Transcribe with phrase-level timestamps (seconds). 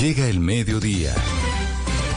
[0.00, 1.14] Llega el mediodía.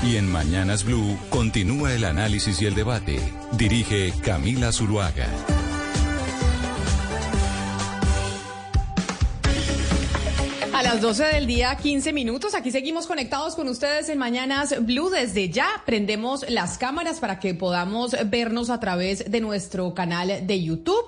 [0.04, 3.20] Y en Mañanas Blue continúa el análisis y el debate.
[3.52, 5.28] Dirige Camila Zuluaga.
[10.74, 12.56] A las 12 del día, 15 minutos.
[12.56, 15.10] Aquí seguimos conectados con ustedes en Mañanas Blue.
[15.10, 20.64] Desde ya prendemos las cámaras para que podamos vernos a través de nuestro canal de
[20.64, 21.06] YouTube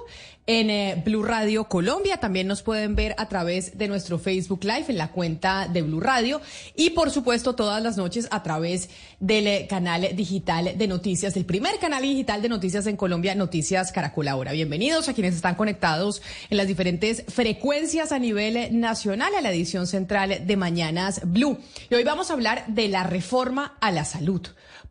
[0.49, 2.17] en eh, Blue Radio Colombia.
[2.17, 5.99] También nos pueden ver a través de nuestro Facebook Live en la cuenta de Blue
[5.99, 6.41] Radio
[6.75, 11.45] y por supuesto todas las noches a través del eh, canal digital de noticias, el
[11.45, 14.51] primer canal digital de noticias en Colombia, Noticias Caracol Ahora.
[14.51, 19.85] Bienvenidos a quienes están conectados en las diferentes frecuencias a nivel nacional a la edición
[19.85, 21.59] central de Mañanas Blue.
[21.91, 24.41] Y hoy vamos a hablar de la reforma a la salud,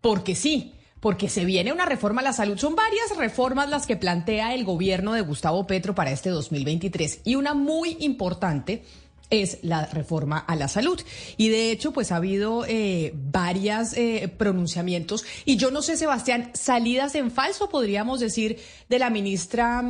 [0.00, 2.58] porque sí porque se viene una reforma a la salud.
[2.58, 7.36] Son varias reformas las que plantea el gobierno de Gustavo Petro para este 2023 y
[7.36, 8.82] una muy importante
[9.30, 11.00] es la reforma a la salud.
[11.36, 15.24] Y de hecho, pues ha habido eh, varios eh, pronunciamientos.
[15.44, 19.84] Y yo no sé, Sebastián, salidas en falso, podríamos decir, de la ministra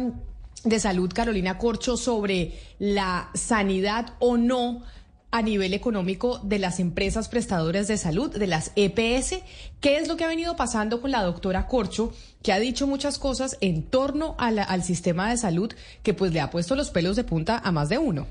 [0.65, 4.83] de Salud, Carolina Corcho, sobre la sanidad o no
[5.31, 9.43] a nivel económico de las empresas prestadoras de salud, de las EPS.
[9.81, 12.13] ¿Qué es lo que ha venido pasando con la doctora Corcho,
[12.43, 16.51] que ha dicho muchas cosas en torno al sistema de salud que pues le ha
[16.51, 18.27] puesto los pelos de punta a más de uno?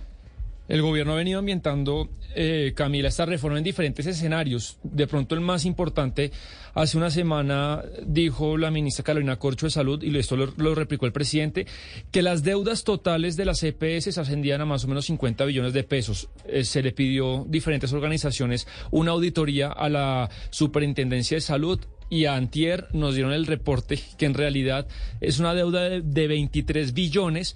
[0.68, 4.78] El gobierno ha venido ambientando, eh, Camila, esta reforma en diferentes escenarios.
[4.84, 6.32] De pronto el más importante,
[6.74, 11.14] hace una semana dijo la ministra Carolina Corcho de Salud, y esto lo, replicó el
[11.14, 11.66] presidente,
[12.12, 15.84] que las deudas totales de las EPS ascendían a más o menos 50 billones de
[15.84, 16.28] pesos.
[16.46, 21.80] Eh, se le pidió diferentes organizaciones una auditoría a la Superintendencia de Salud
[22.10, 24.88] y a Antier nos dieron el reporte que en realidad
[25.20, 27.56] es una deuda de, de 23 billones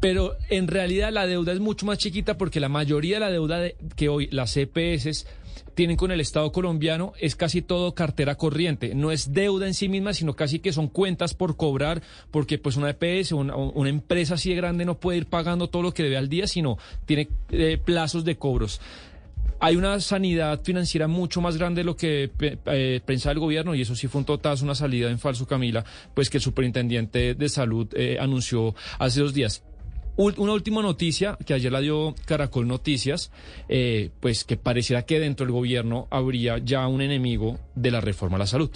[0.00, 3.60] pero en realidad la deuda es mucho más chiquita porque la mayoría de la deuda
[3.96, 5.26] que hoy las EPS
[5.74, 8.94] tienen con el Estado colombiano es casi todo cartera corriente.
[8.94, 12.76] No es deuda en sí misma, sino casi que son cuentas por cobrar, porque pues
[12.76, 16.16] una EPS, una, empresa así de grande no puede ir pagando todo lo que debe
[16.16, 18.80] al día, sino tiene eh, plazos de cobros.
[19.62, 23.82] Hay una sanidad financiera mucho más grande de lo que eh, pensaba el gobierno y
[23.82, 25.84] eso sí fue un totazo, una salida en falso, Camila,
[26.14, 29.62] pues que el superintendente de salud eh, anunció hace dos días.
[30.20, 33.30] Una última noticia que ayer la dio Caracol Noticias,
[33.70, 38.36] eh, pues que pareciera que dentro del gobierno habría ya un enemigo de la reforma
[38.36, 38.70] a la salud.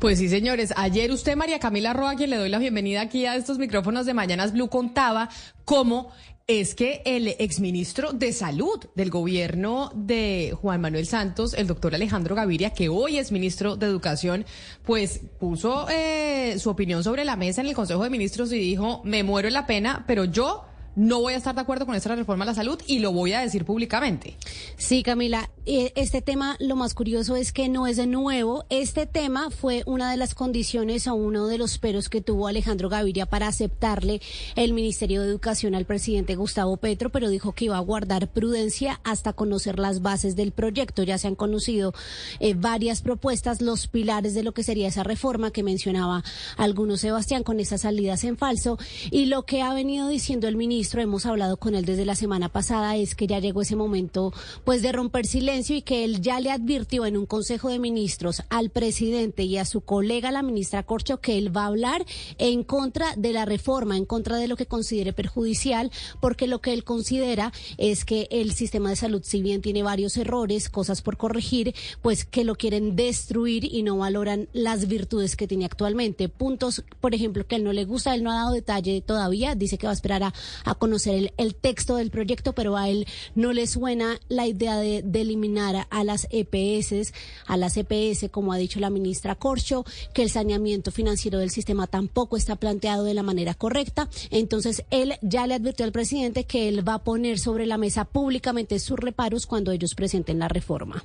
[0.00, 0.74] Pues sí, señores.
[0.76, 4.14] Ayer usted, María Camila Roa, quien le doy la bienvenida aquí a estos micrófonos de
[4.14, 5.28] Mañanas Blue, contaba
[5.64, 6.10] cómo
[6.50, 12.34] es que el exministro de Salud del gobierno de Juan Manuel Santos, el doctor Alejandro
[12.34, 14.44] Gaviria, que hoy es ministro de Educación,
[14.82, 19.00] pues puso eh, su opinión sobre la mesa en el Consejo de Ministros y dijo,
[19.04, 20.64] me muero la pena, pero yo
[20.96, 23.32] no voy a estar de acuerdo con esta reforma a la salud y lo voy
[23.32, 24.36] a decir públicamente.
[24.76, 28.64] Sí, Camila, eh, este tema, lo más curioso es que no es de nuevo.
[28.70, 32.88] Este tema fue una de las condiciones o uno de los peros que tuvo Alejandro
[32.88, 34.20] Gaviria para aceptarle
[34.56, 39.00] el Ministerio de Educación al presidente Gustavo Petro, pero dijo que iba a guardar prudencia
[39.04, 41.04] hasta conocer las bases del proyecto.
[41.04, 41.94] Ya se han conocido
[42.40, 46.24] eh, varias propuestas, los pilares de lo que sería esa reforma que mencionaba
[46.56, 48.78] algunos Sebastián con esas salidas en falso
[49.10, 52.48] y lo que ha venido diciendo el ministro hemos hablado con él desde la semana
[52.48, 54.32] pasada, es que ya llegó ese momento
[54.64, 58.42] pues de romper silencio y que él ya le advirtió en un Consejo de Ministros
[58.48, 62.04] al presidente y a su colega, la ministra Corcho, que él va a hablar
[62.38, 65.90] en contra de la reforma, en contra de lo que considere perjudicial,
[66.20, 70.16] porque lo que él considera es que el sistema de salud, si bien tiene varios
[70.16, 75.46] errores, cosas por corregir, pues que lo quieren destruir y no valoran las virtudes que
[75.46, 76.28] tiene actualmente.
[76.28, 79.78] Puntos, por ejemplo, que él no le gusta, él no ha dado detalle todavía, dice
[79.78, 83.52] que va a esperar a, a conocer el, texto del proyecto, pero a él no
[83.52, 87.12] le suena la idea de, eliminar a las EPS,
[87.46, 89.84] a las EPS, como ha dicho la ministra Corcho,
[90.14, 94.08] que el saneamiento financiero del sistema tampoco está planteado de la manera correcta.
[94.30, 98.04] Entonces, él ya le advirtió al presidente que él va a poner sobre la mesa
[98.04, 101.04] públicamente sus reparos cuando ellos presenten la reforma.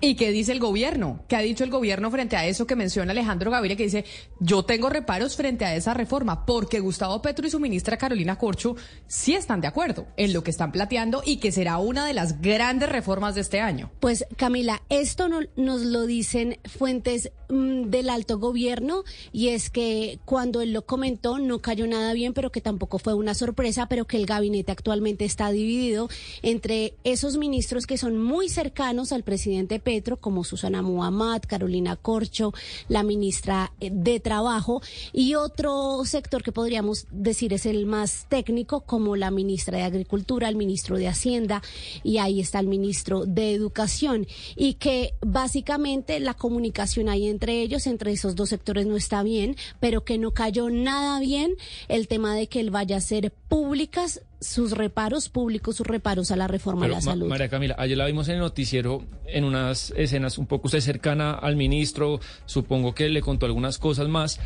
[0.00, 1.24] ¿Y qué dice el gobierno?
[1.28, 4.04] ¿Qué ha dicho el gobierno frente a eso que menciona Alejandro Gaviria, que dice,
[4.40, 6.44] yo tengo reparos frente a esa reforma?
[6.46, 10.50] Porque Gustavo Petro y su ministra Carolina Corcho sí están de acuerdo en lo que
[10.50, 13.90] están planteando y que será una de las grandes reformas de este año.
[14.00, 20.18] Pues Camila, esto no, nos lo dicen fuentes mm, del alto gobierno y es que
[20.24, 24.06] cuando él lo comentó no cayó nada bien, pero que tampoco fue una sorpresa, pero
[24.06, 26.08] que el gabinete actualmente está dividido
[26.42, 32.52] entre esos ministros que son muy cercanos al presidente Petro como Susana Muhammad, Carolina Corcho,
[32.88, 34.82] la ministra eh, de Trabajo,
[35.12, 40.48] y otro sector que podríamos decir es el más técnico, como la ministra de Agricultura,
[40.48, 41.62] el ministro de Hacienda,
[42.02, 44.26] y ahí está el ministro de Educación,
[44.56, 49.56] y que básicamente la comunicación ahí entre ellos, entre esos dos sectores no está bien,
[49.80, 51.54] pero que no cayó nada bien
[51.88, 56.36] el tema de que él vaya a ser públicas sus reparos públicos, sus reparos a
[56.36, 57.28] la reforma de la salud.
[57.28, 61.32] María Camila, ayer la vimos en el noticiero en unas escenas un poco usted cercana
[61.32, 64.40] al ministro, supongo que le contó algunas cosas más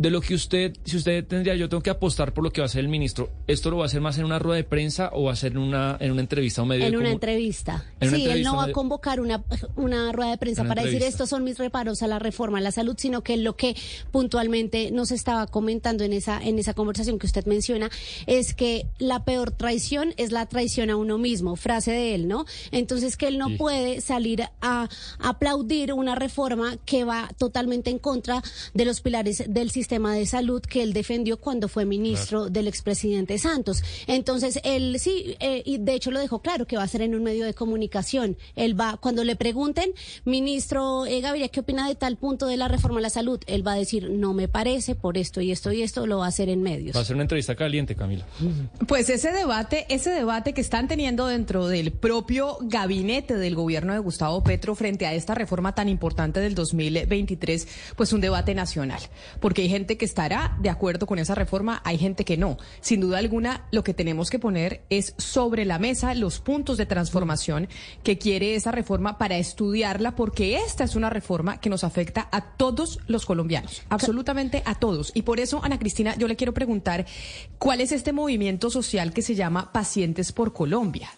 [0.00, 2.64] de lo que usted, si usted tendría, yo tengo que apostar por lo que va
[2.64, 5.10] a hacer el ministro, ¿esto lo va a hacer más en una rueda de prensa
[5.12, 6.86] o va a ser en una, en una entrevista o medio?
[6.86, 7.84] En una entrevista.
[8.00, 9.44] sí, él no va a convocar una,
[9.76, 12.72] una rueda de prensa para decir estos son mis reparos a la reforma a la
[12.72, 13.76] salud, sino que lo que
[14.10, 17.90] puntualmente nos estaba comentando en esa, en esa conversación que usted menciona
[18.26, 22.46] es que la peor traición es la traición a uno mismo, frase de él, ¿no?
[22.72, 24.88] Entonces que él no puede salir a
[25.18, 28.42] aplaudir una reforma que va totalmente en contra
[28.72, 32.68] de los pilares del sistema tema de salud que él defendió cuando fue ministro del
[32.68, 33.82] expresidente Santos.
[34.06, 37.16] Entonces, él sí, eh, y de hecho lo dejó claro que va a ser en
[37.16, 38.36] un medio de comunicación.
[38.54, 39.92] Él va, cuando le pregunten,
[40.24, 43.40] ministro eh, Gaviria, ¿qué opina de tal punto de la reforma a la salud?
[43.48, 46.26] Él va a decir, no me parece, por esto y esto y esto, lo va
[46.26, 46.94] a hacer en medios.
[46.94, 48.24] Va a ser una entrevista caliente, Camila.
[48.86, 53.98] Pues ese debate, ese debate que están teniendo dentro del propio gabinete del gobierno de
[53.98, 57.66] Gustavo Petro frente a esta reforma tan importante del 2023,
[57.96, 59.00] pues un debate nacional.
[59.40, 62.58] Porque hay gente que estará de acuerdo con esa reforma, hay gente que no.
[62.82, 66.84] Sin duda alguna, lo que tenemos que poner es sobre la mesa los puntos de
[66.84, 67.66] transformación
[68.02, 72.42] que quiere esa reforma para estudiarla, porque esta es una reforma que nos afecta a
[72.58, 75.12] todos los colombianos, absolutamente a todos.
[75.14, 77.06] Y por eso, Ana Cristina, yo le quiero preguntar,
[77.58, 81.08] ¿cuál es este movimiento social que se llama Pacientes por Colombia?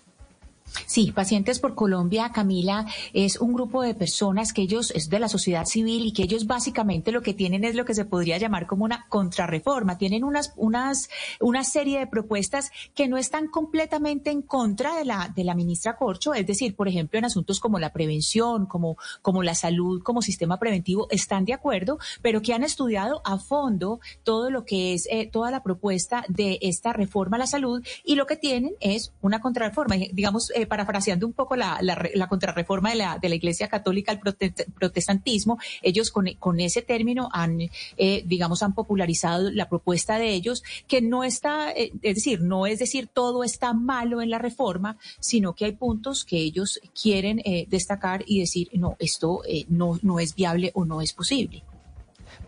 [0.87, 5.29] Sí, Pacientes por Colombia, Camila, es un grupo de personas que ellos, es de la
[5.29, 8.67] sociedad civil y que ellos básicamente lo que tienen es lo que se podría llamar
[8.67, 9.99] como una contrarreforma.
[9.99, 11.09] Tienen unas, unas,
[11.41, 15.97] una serie de propuestas que no están completamente en contra de la, de la ministra
[15.97, 20.23] Corcho, es decir, por ejemplo, en asuntos como la prevención, como, como la salud, como
[20.23, 25.07] sistema preventivo, están de acuerdo, pero que han estudiado a fondo todo lo que es
[25.11, 29.13] eh, toda la propuesta de esta reforma a la salud y lo que tienen es
[29.21, 33.69] una contrarreforma, digamos, eh, parafraseando un poco la, la, contrarreforma de la, de la Iglesia
[33.69, 37.61] Católica al protestantismo, ellos con, con ese término han,
[37.97, 42.67] eh, digamos, han popularizado la propuesta de ellos, que no está, eh, es decir, no
[42.67, 47.41] es decir todo está malo en la reforma, sino que hay puntos que ellos quieren
[47.45, 51.63] eh, destacar y decir, no, esto no, no es viable o no es posible.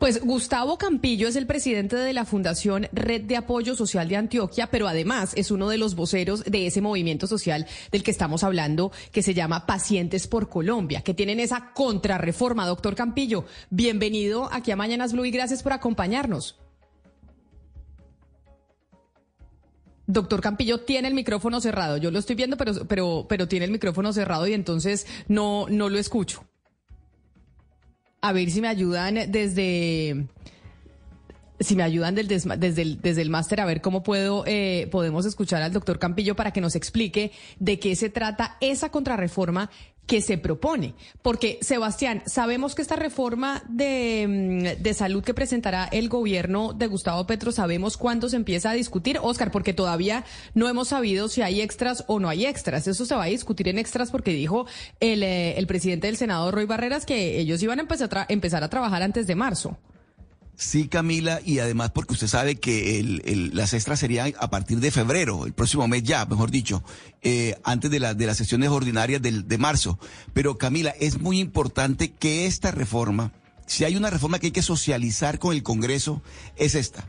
[0.04, 4.66] Pues Gustavo Campillo es el presidente de la Fundación Red de Apoyo Social de Antioquia,
[4.66, 8.92] pero además es uno de los voceros de ese movimiento social del que estamos hablando,
[9.12, 12.66] que se llama Pacientes por Colombia, que tienen esa contrarreforma.
[12.66, 16.58] Doctor Campillo, bienvenido aquí a Mañanas Blue y gracias por acompañarnos.
[20.06, 21.96] Doctor Campillo tiene el micrófono cerrado.
[21.96, 25.88] Yo lo estoy viendo, pero, pero, pero tiene el micrófono cerrado y entonces no, no
[25.88, 26.44] lo escucho
[28.24, 30.26] a ver si me ayudan desde
[31.60, 35.60] si me ayudan desde el, desde el máster a ver cómo puedo eh, podemos escuchar
[35.60, 39.70] al doctor Campillo para que nos explique de qué se trata esa contrarreforma
[40.06, 40.94] que se propone.
[41.22, 46.86] Porque, Sebastián, sabemos que esta reforma de, mm, de, salud que presentará el gobierno de
[46.86, 51.42] Gustavo Petro, sabemos cuándo se empieza a discutir, Oscar, porque todavía no hemos sabido si
[51.42, 52.86] hay extras o no hay extras.
[52.86, 54.66] Eso se va a discutir en extras porque dijo
[55.00, 58.62] el, eh, el presidente del Senado, Roy Barreras, que ellos iban a empezar a, empezar
[58.62, 59.78] a trabajar antes de marzo.
[60.56, 64.92] Sí, Camila, y además porque usted sabe que el, las extras serían a partir de
[64.92, 66.84] febrero, el próximo mes ya, mejor dicho,
[67.22, 69.98] eh, antes de, la, de las sesiones ordinarias del, de marzo.
[70.32, 73.32] Pero Camila, es muy importante que esta reforma,
[73.66, 76.22] si hay una reforma que hay que socializar con el Congreso,
[76.56, 77.08] es esta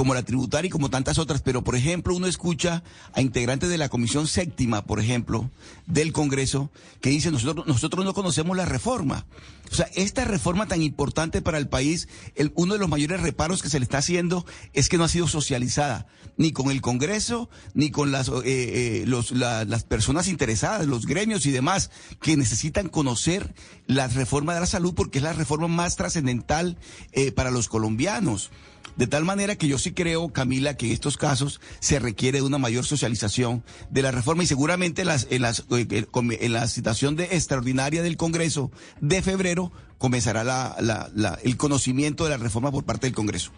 [0.00, 3.76] como la tributaria y como tantas otras, pero por ejemplo uno escucha a integrantes de
[3.76, 5.50] la Comisión Séptima, por ejemplo,
[5.86, 6.70] del Congreso,
[7.02, 9.26] que dicen nosotros, nosotros no conocemos la reforma.
[9.70, 13.60] O sea, esta reforma tan importante para el país, el, uno de los mayores reparos
[13.60, 16.06] que se le está haciendo es que no ha sido socializada,
[16.38, 21.44] ni con el Congreso, ni con las, eh, eh, los, las personas interesadas, los gremios
[21.44, 21.90] y demás,
[22.22, 23.54] que necesitan conocer
[23.86, 26.78] la reforma de la salud porque es la reforma más trascendental
[27.12, 28.50] eh, para los colombianos.
[28.96, 32.44] De tal manera que yo sí creo, Camila, que en estos casos se requiere de
[32.44, 36.66] una mayor socialización de la reforma y seguramente las, en, las, eh, eh, en la
[36.66, 38.70] citación de extraordinaria del Congreso
[39.00, 43.52] de febrero comenzará la, la, el conocimiento de la reforma por parte del Congreso.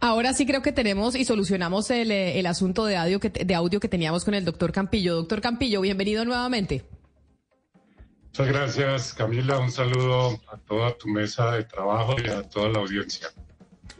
[0.00, 3.80] Ahora sí creo que tenemos y solucionamos el, el asunto de audio, que, de audio
[3.80, 5.16] que teníamos con el doctor Campillo.
[5.16, 6.84] Doctor Campillo, bienvenido nuevamente.
[8.26, 9.58] Muchas gracias, Camila.
[9.58, 13.28] Un saludo a toda tu mesa de trabajo y a toda la audiencia.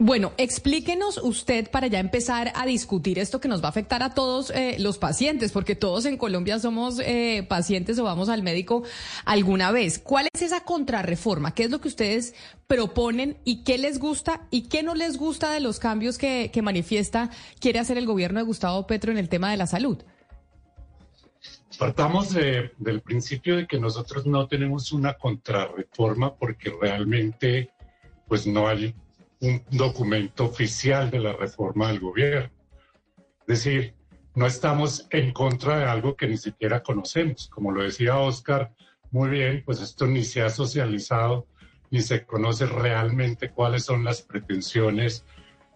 [0.01, 4.13] Bueno, explíquenos usted para ya empezar a discutir esto que nos va a afectar a
[4.13, 8.83] todos eh, los pacientes, porque todos en Colombia somos eh, pacientes o vamos al médico
[9.25, 9.99] alguna vez.
[9.99, 11.53] ¿Cuál es esa contrarreforma?
[11.53, 12.33] ¿Qué es lo que ustedes
[12.65, 16.61] proponen y qué les gusta y qué no les gusta de los cambios que, que
[16.61, 17.29] manifiesta
[17.59, 19.97] quiere hacer el gobierno de Gustavo Petro en el tema de la salud?
[21.77, 27.69] Partamos del principio de que nosotros no tenemos una contrarreforma porque realmente
[28.29, 28.95] pues no hay
[29.41, 32.51] un documento oficial de la reforma del gobierno.
[33.41, 33.95] Es decir,
[34.35, 37.47] no estamos en contra de algo que ni siquiera conocemos.
[37.49, 38.73] Como lo decía Oscar
[39.11, 41.47] muy bien, pues esto ni se ha socializado
[41.91, 45.25] ni se conoce realmente cuáles son las pretensiones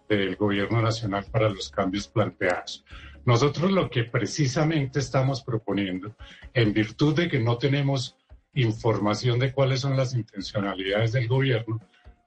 [0.08, 2.84] del gobierno nacional para los cambios planteados.
[3.24, 6.14] Nosotros lo que precisamente estamos proponiendo,
[6.52, 8.16] en virtud de que no tenemos
[8.52, 11.80] información de cuáles son las intencionalidades del gobierno,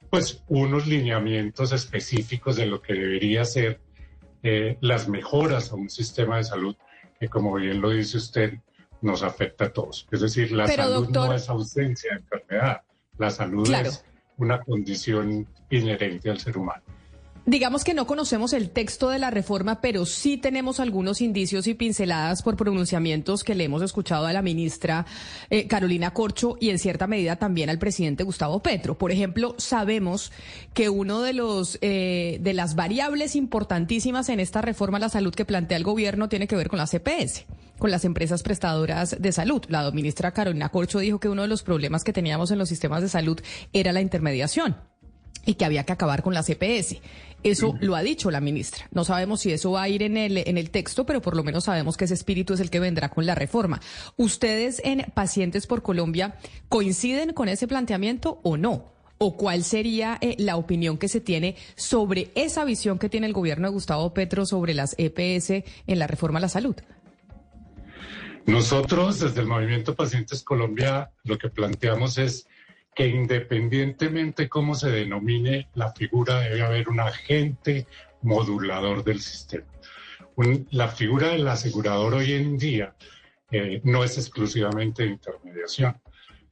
[0.10, 3.82] pues unos lineamientos específicos de lo que debería ser
[4.44, 6.76] eh, las mejoras a un sistema de salud
[7.20, 8.54] que, como bien lo dice usted,
[9.02, 10.08] nos afecta a todos.
[10.12, 12.82] Es decir, la salud no es ausencia de enfermedad,
[13.18, 14.06] la salud es
[14.38, 16.84] una condición inherente al ser humano.
[17.48, 21.76] Digamos que no conocemos el texto de la reforma, pero sí tenemos algunos indicios y
[21.76, 25.06] pinceladas por pronunciamientos que le hemos escuchado a la ministra
[25.50, 28.98] eh, Carolina Corcho y en cierta medida también al presidente Gustavo Petro.
[28.98, 30.34] Por ejemplo, sabemos
[30.74, 35.34] que uno de los eh, de las variables importantísimas en esta reforma a la salud
[35.34, 37.46] que plantea el gobierno tiene que ver con la CPS
[37.80, 39.62] con las empresas prestadoras de salud.
[39.70, 43.04] La ministra Carolina Corcho dijo que uno de los problemas que teníamos en los sistemas
[43.04, 43.40] de salud
[43.72, 44.76] era la intermediación
[45.48, 47.00] y que había que acabar con la CPS.
[47.42, 48.86] Eso lo ha dicho la ministra.
[48.92, 51.44] No sabemos si eso va a ir en el, en el texto, pero por lo
[51.44, 53.80] menos sabemos que ese espíritu es el que vendrá con la reforma.
[54.18, 56.36] ¿Ustedes en Pacientes por Colombia
[56.68, 58.86] coinciden con ese planteamiento o no?
[59.20, 63.34] ¿O cuál sería eh, la opinión que se tiene sobre esa visión que tiene el
[63.34, 66.76] gobierno de Gustavo Petro sobre las EPS en la reforma a la salud?
[68.46, 72.48] Nosotros, desde el Movimiento Pacientes Colombia, lo que planteamos es
[72.98, 77.86] que independientemente cómo se denomine la figura, debe haber un agente
[78.24, 79.68] modulador del sistema.
[80.72, 82.96] la figura del asegurador hoy en día
[83.52, 86.02] eh, no es exclusivamente de intermediación.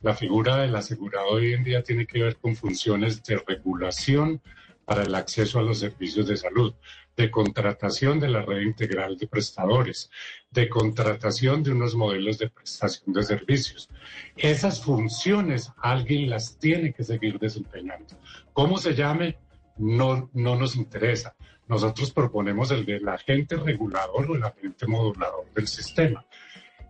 [0.02, 4.40] La figura del asegurador hoy en día tiene que ver con funciones de regulación
[4.86, 6.76] para el acceso a los servicios de salud,
[7.18, 10.12] de contratación de la red integral de prestadores,
[10.56, 13.90] de contratación de unos modelos de prestación de servicios.
[14.38, 18.16] Esas funciones alguien las tiene que seguir desempeñando.
[18.54, 19.38] ¿Cómo se llame?
[19.78, 21.36] No, no nos interesa.
[21.68, 26.26] Nosotros proponemos el del agente regulador o el agente modulador del sistema,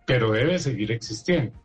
[0.06, 1.60] pero debe seguir existiendo.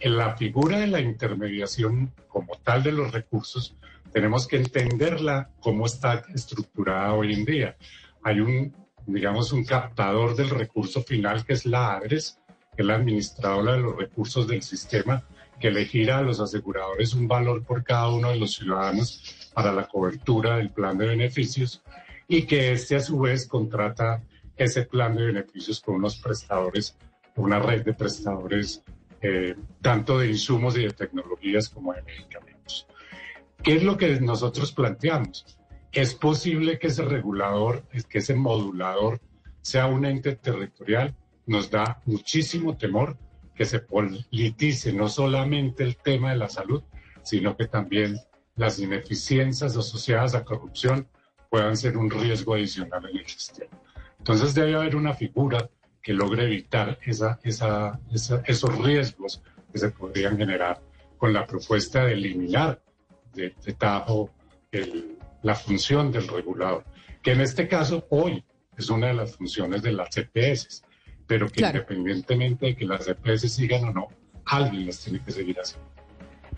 [0.00, 3.74] En la figura de la intermediación como tal de los recursos,
[4.12, 7.76] tenemos que entenderla cómo está estructurada hoy en día.
[8.22, 8.74] Hay un,
[9.08, 12.38] digamos, un captador del recurso final que es la ADRES,
[12.76, 15.24] que es la administradora de los recursos del sistema,
[15.58, 19.72] que le gira a los aseguradores un valor por cada uno de los ciudadanos para
[19.72, 21.82] la cobertura del plan de beneficios
[22.28, 24.22] y que este a su vez contrata
[24.56, 26.96] ese plan de beneficios con unos prestadores,
[27.36, 28.82] una red de prestadores
[29.22, 32.86] eh, tanto de insumos y de tecnologías como de medicamentos.
[33.62, 35.57] ¿Qué es lo que nosotros planteamos?
[35.92, 39.20] Es posible que ese regulador, que ese modulador
[39.62, 41.14] sea un ente territorial.
[41.46, 43.16] Nos da muchísimo temor
[43.54, 46.82] que se politice no solamente el tema de la salud,
[47.22, 48.18] sino que también
[48.56, 51.08] las ineficiencias asociadas a corrupción
[51.50, 53.78] puedan ser un riesgo adicional en el sistema.
[54.18, 55.70] Entonces debe haber una figura
[56.02, 59.42] que logre evitar esos riesgos
[59.72, 60.80] que se podrían generar
[61.16, 62.82] con la propuesta de eliminar
[63.34, 64.30] de, tajo
[65.42, 66.84] la función del regulador,
[67.22, 68.44] que en este caso hoy
[68.76, 70.82] es una de las funciones de las CPS,
[71.26, 74.08] pero que independientemente de que las CPS sigan o no,
[74.44, 75.97] alguien las tiene que seguir haciendo.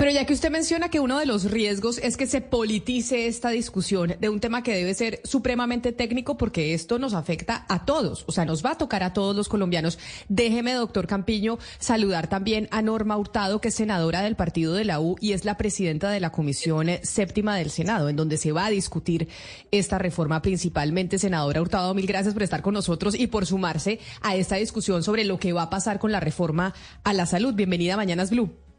[0.00, 3.50] Pero ya que usted menciona que uno de los riesgos es que se politice esta
[3.50, 8.24] discusión de un tema que debe ser supremamente técnico porque esto nos afecta a todos,
[8.26, 9.98] o sea, nos va a tocar a todos los colombianos.
[10.30, 15.00] Déjeme, doctor Campiño, saludar también a Norma Hurtado, que es senadora del partido de la
[15.00, 18.64] U y es la presidenta de la Comisión Séptima del Senado, en donde se va
[18.64, 19.28] a discutir
[19.70, 21.18] esta reforma principalmente.
[21.18, 25.26] Senadora Hurtado, mil gracias por estar con nosotros y por sumarse a esta discusión sobre
[25.26, 26.72] lo que va a pasar con la reforma
[27.04, 27.52] a la salud.
[27.52, 28.69] Bienvenida a Mañanas Blue.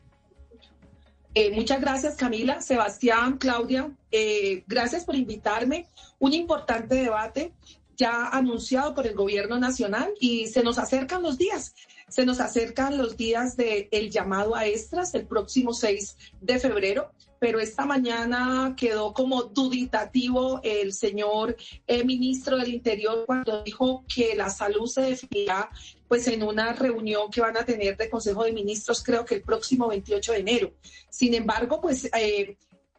[1.34, 3.90] Eh, muchas gracias, Camila, Sebastián, Claudia.
[4.12, 5.88] Eh, gracias por invitarme.
[6.20, 7.54] Un importante debate
[7.96, 11.74] ya anunciado por el gobierno nacional y se nos acercan los días.
[12.10, 17.12] Se nos acercan los días del llamado a extras el próximo 6 de febrero
[17.42, 21.58] pero esta mañana quedó como duditativo el señor
[21.88, 25.72] eh, ministro del Interior cuando dijo que la salud se definirá
[26.12, 29.44] pues en una reunión que van a tener de Consejo de Ministros, creo que el
[29.44, 30.74] próximo 28 de enero.
[31.10, 32.58] Sin embargo, pues eh,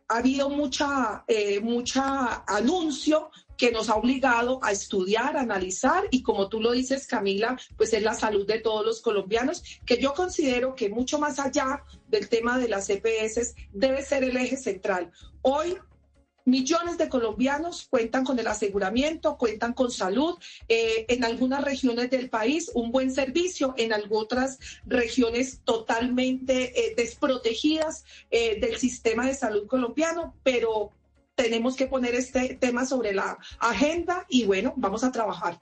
[0.08, 6.48] ha habido mucha, eh, mucha anuncio que nos ha obligado a estudiar, analizar y como
[6.48, 10.74] tú lo dices, Camila, pues es la salud de todos los colombianos, que yo considero
[10.74, 15.12] que mucho más allá del tema de las EPS debe ser el eje central.
[15.42, 15.76] Hoy
[16.44, 20.36] Millones de colombianos cuentan con el aseguramiento, cuentan con salud,
[20.68, 28.04] eh, en algunas regiones del país un buen servicio, en otras regiones totalmente eh, desprotegidas
[28.30, 30.90] eh, del sistema de salud colombiano, pero
[31.34, 35.58] tenemos que poner este tema sobre la agenda y bueno, vamos a trabajar.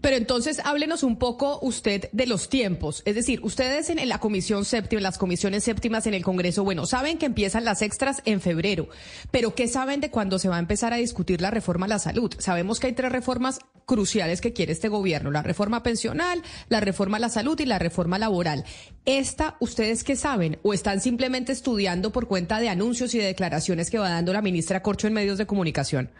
[0.00, 3.02] Pero entonces háblenos un poco usted de los tiempos.
[3.04, 6.86] Es decir, ustedes en la comisión séptima, en las comisiones séptimas en el Congreso, bueno,
[6.86, 8.88] saben que empiezan las extras en febrero,
[9.30, 11.98] pero ¿qué saben de cuándo se va a empezar a discutir la reforma a la
[11.98, 12.32] salud?
[12.38, 17.16] Sabemos que hay tres reformas cruciales que quiere este gobierno, la reforma pensional, la reforma
[17.16, 18.64] a la salud y la reforma laboral.
[19.04, 23.90] ¿Esta ustedes qué saben o están simplemente estudiando por cuenta de anuncios y de declaraciones
[23.90, 26.10] que va dando la ministra Corcho en medios de comunicación?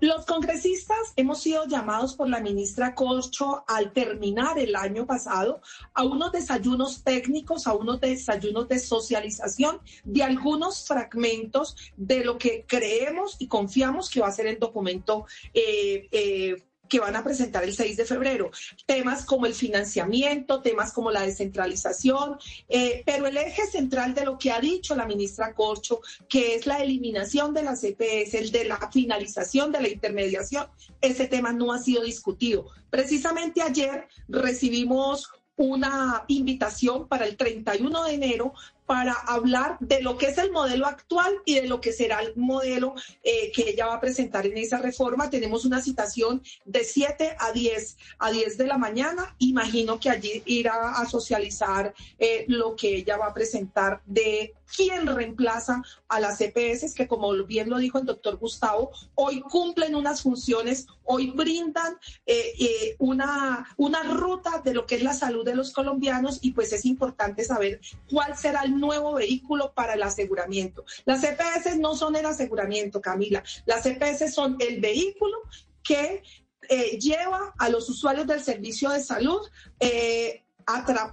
[0.00, 5.60] Los congresistas hemos sido llamados por la ministra Corcho al terminar el año pasado
[5.94, 12.64] a unos desayunos técnicos, a unos desayunos de socialización de algunos fragmentos de lo que
[12.66, 16.56] creemos y confiamos que va a ser el documento eh, eh,
[16.88, 18.50] que van a presentar el 6 de febrero.
[18.86, 24.38] Temas como el financiamiento, temas como la descentralización, eh, pero el eje central de lo
[24.38, 28.64] que ha dicho la ministra Corcho, que es la eliminación de las CPS, el de
[28.64, 30.66] la finalización de la intermediación,
[31.00, 32.66] ese tema no ha sido discutido.
[32.90, 38.54] Precisamente ayer recibimos una invitación para el 31 de enero
[38.86, 42.34] para hablar de lo que es el modelo actual y de lo que será el
[42.36, 45.30] modelo eh, que ella va a presentar en esa reforma.
[45.30, 49.34] Tenemos una citación de 7 a 10, a 10 de la mañana.
[49.38, 55.06] Imagino que allí irá a socializar eh, lo que ella va a presentar de quién
[55.06, 60.22] reemplaza a las EPS, que como bien lo dijo el doctor Gustavo, hoy cumplen unas
[60.22, 65.72] funciones, hoy brindan eh, una, una ruta de lo que es la salud de los
[65.72, 70.84] colombianos y pues es importante saber cuál será el nuevo vehículo para el aseguramiento.
[71.04, 73.42] Las EPS no son el aseguramiento, Camila.
[73.66, 75.36] Las EPS son el vehículo
[75.82, 76.22] que
[76.68, 79.40] eh, lleva a los usuarios del servicio de salud
[79.80, 80.42] eh,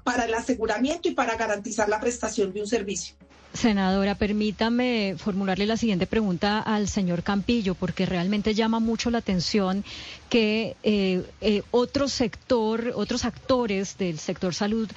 [0.04, 3.16] para el aseguramiento y para garantizar la prestación de un servicio.
[3.54, 9.84] Senadora, permítame formularle la siguiente pregunta al señor Campillo, porque realmente llama mucho la atención
[10.30, 14.90] que eh, otro sector, otros actores del sector salud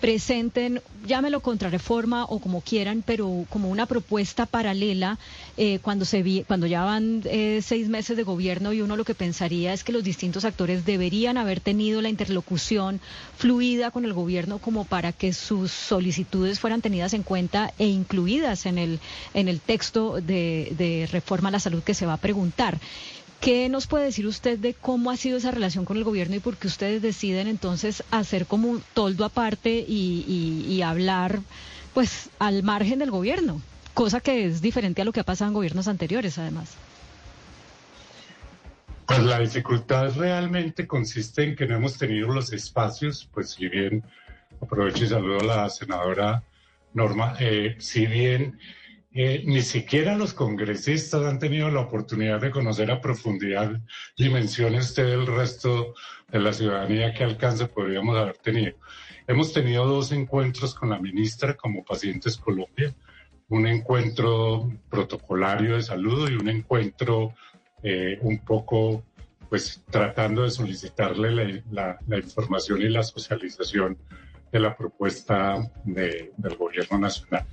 [0.00, 5.18] presenten, llámelo contrarreforma o como quieran, pero como una propuesta paralela
[5.56, 9.04] eh, cuando se vi, cuando ya van eh, seis meses de gobierno y uno lo
[9.04, 13.00] que pensaría es que los distintos actores deberían haber tenido la interlocución
[13.36, 18.66] fluida con el gobierno como para que sus solicitudes fueran tenidas en cuenta e incluidas
[18.66, 19.00] en el
[19.34, 22.78] en el texto de, de reforma a la salud que se va a preguntar.
[23.40, 26.40] ¿Qué nos puede decir usted de cómo ha sido esa relación con el gobierno y
[26.40, 31.40] por qué ustedes deciden entonces hacer como un toldo aparte y, hablar
[31.94, 33.60] pues al margen del gobierno?
[33.94, 36.74] Cosa que es diferente a lo que ha pasado en gobiernos anteriores, además.
[39.06, 44.02] Pues la dificultad realmente consiste en que no hemos tenido los espacios, pues si bien
[44.60, 46.42] aprovecho y saludo a la senadora
[46.92, 48.58] Norma, eh, si bien
[49.18, 53.80] eh, ni siquiera los congresistas han tenido la oportunidad de conocer a profundidad
[54.18, 55.94] dimensiones del resto
[56.28, 58.76] de la ciudadanía que alcance podríamos haber tenido.
[59.26, 62.94] Hemos tenido dos encuentros con la ministra como Pacientes Colombia,
[63.48, 67.32] un encuentro protocolario de salud y un encuentro
[67.82, 69.02] eh, un poco,
[69.48, 73.96] pues tratando de solicitarle la, información y la socialización
[74.52, 77.46] de la propuesta del gobierno nacional.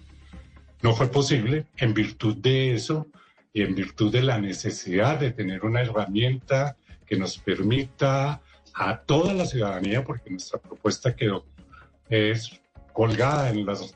[0.84, 3.08] No fue posible en virtud de eso
[3.54, 8.42] y en virtud de la necesidad de tener una herramienta que nos permita
[8.74, 11.46] a toda la ciudadanía, porque nuestra propuesta quedó
[12.10, 12.60] es
[12.92, 13.96] colgada en, los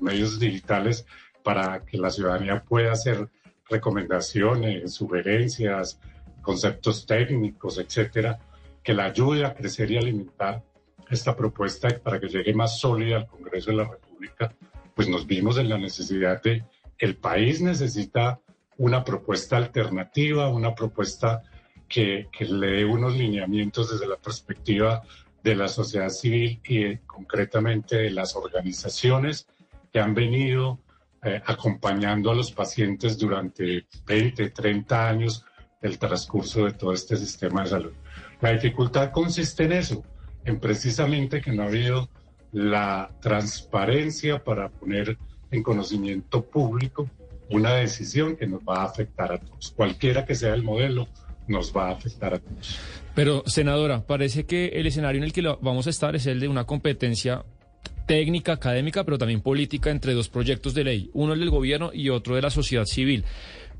[0.00, 1.04] medios digitales
[1.42, 3.28] para que la ciudadanía pueda hacer
[3.68, 5.98] recomendaciones, sugerencias,
[6.42, 8.38] conceptos técnicos, etcétera,
[8.84, 10.62] que la ayude a crecer y alimentar
[11.10, 14.54] esta propuesta para que llegue más sólida al Congreso de la República,
[14.94, 16.64] pues nos vimos en la necesidad de
[16.98, 18.40] el país necesita
[18.78, 21.42] una propuesta alternativa, una propuesta
[21.88, 25.02] que, le dé unos lineamientos desde la perspectiva
[25.42, 29.46] de la sociedad civil y concretamente de las organizaciones
[29.92, 30.80] que han venido
[31.22, 35.44] eh, acompañando a los pacientes durante 20, 30 años
[35.80, 37.92] del transcurso de todo este sistema de salud.
[38.40, 40.02] La dificultad consiste en eso,
[40.44, 42.08] en precisamente que no ha habido
[42.54, 45.18] la transparencia para poner
[45.50, 47.10] en conocimiento público
[47.50, 49.72] una decisión que nos va a afectar a todos.
[49.76, 51.08] Cualquiera que sea el modelo,
[51.48, 52.78] nos va a afectar a todos.
[53.14, 56.48] Pero, senadora, parece que el escenario en el que vamos a estar es el de
[56.48, 57.44] una competencia
[58.06, 62.08] técnica, académica, pero también política entre dos proyectos de ley, uno el del gobierno y
[62.08, 63.24] otro de la sociedad civil.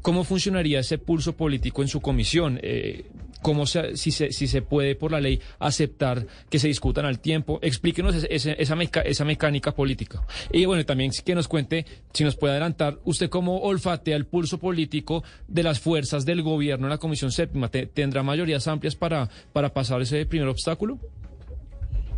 [0.02, 2.60] ¿Cómo funcionaría ese pulso político en su comisión?
[2.62, 3.06] Eh,
[3.44, 7.20] ¿Cómo se, si, se, si se puede por la ley aceptar que se discutan al
[7.20, 7.58] tiempo?
[7.60, 10.26] Explíquenos esa, esa, mecánica política.
[10.50, 14.56] Y bueno, también que nos cuente, si nos puede adelantar, usted cómo olfatea el pulso
[14.56, 17.68] político de las fuerzas del gobierno en la Comisión Séptima.
[17.68, 20.98] ¿Tendrá mayorías amplias para, para pasar ese primer obstáculo?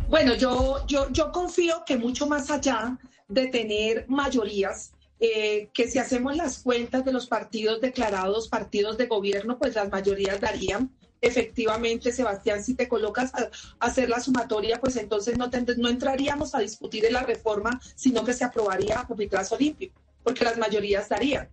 [0.07, 5.99] Bueno, yo, yo, yo confío que mucho más allá de tener mayorías, eh, que si
[5.99, 10.89] hacemos las cuentas de los partidos declarados partidos de gobierno, pues las mayorías darían.
[11.21, 13.49] Efectivamente, Sebastián, si te colocas a,
[13.79, 18.33] hacer la sumatoria, pues entonces no, no entraríamos a discutir en la reforma, sino que
[18.33, 19.91] se aprobaría a pupitrazo limpio,
[20.23, 21.49] porque las mayorías darían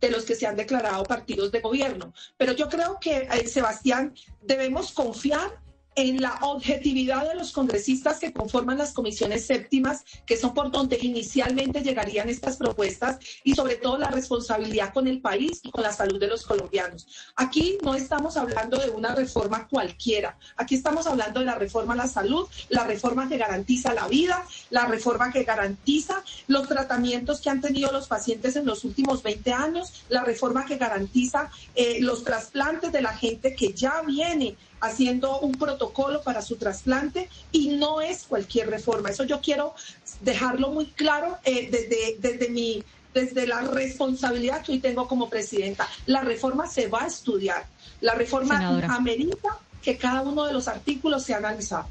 [0.00, 2.12] de los que se han declarado partidos de gobierno.
[2.36, 5.58] Pero yo creo que, eh, Sebastián, debemos confiar
[5.96, 10.98] en la objetividad de los congresistas que conforman las comisiones séptimas, que son por donde
[11.00, 15.92] inicialmente llegarían estas propuestas, y sobre todo la responsabilidad con el país y con la
[15.92, 17.06] salud de los colombianos.
[17.34, 21.96] Aquí no estamos hablando de una reforma cualquiera, aquí estamos hablando de la reforma a
[21.96, 27.48] la salud, la reforma que garantiza la vida, la reforma que garantiza los tratamientos que
[27.48, 32.22] han tenido los pacientes en los últimos 20 años, la reforma que garantiza eh, los
[32.22, 38.00] trasplantes de la gente que ya viene haciendo un protocolo para su trasplante y no
[38.00, 39.10] es cualquier reforma.
[39.10, 39.74] Eso yo quiero
[40.20, 42.82] dejarlo muy claro eh, desde, desde, mi,
[43.14, 45.88] desde la responsabilidad que hoy tengo como presidenta.
[46.06, 47.66] La reforma se va a estudiar.
[48.00, 51.86] La reforma amerita que cada uno de los artículos sea analizado.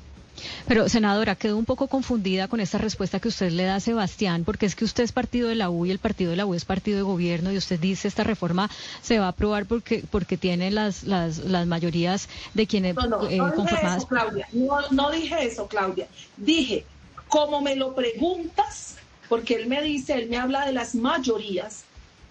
[0.68, 4.44] Pero, senadora, quedo un poco confundida con esta respuesta que usted le da a Sebastián,
[4.44, 6.54] porque es que usted es partido de la U y el partido de la U
[6.54, 8.70] es partido de gobierno y usted dice esta reforma
[9.02, 13.30] se va a aprobar porque, porque tiene las, las, las mayorías de quienes no, no,
[13.30, 14.48] eh, no Dije eso, Claudia.
[14.92, 16.08] No, dije eso, Claudia.
[16.38, 16.86] Dije,
[17.28, 18.96] como me lo preguntas,
[19.30, 21.84] porque él me dice, él me habla de las mayorías,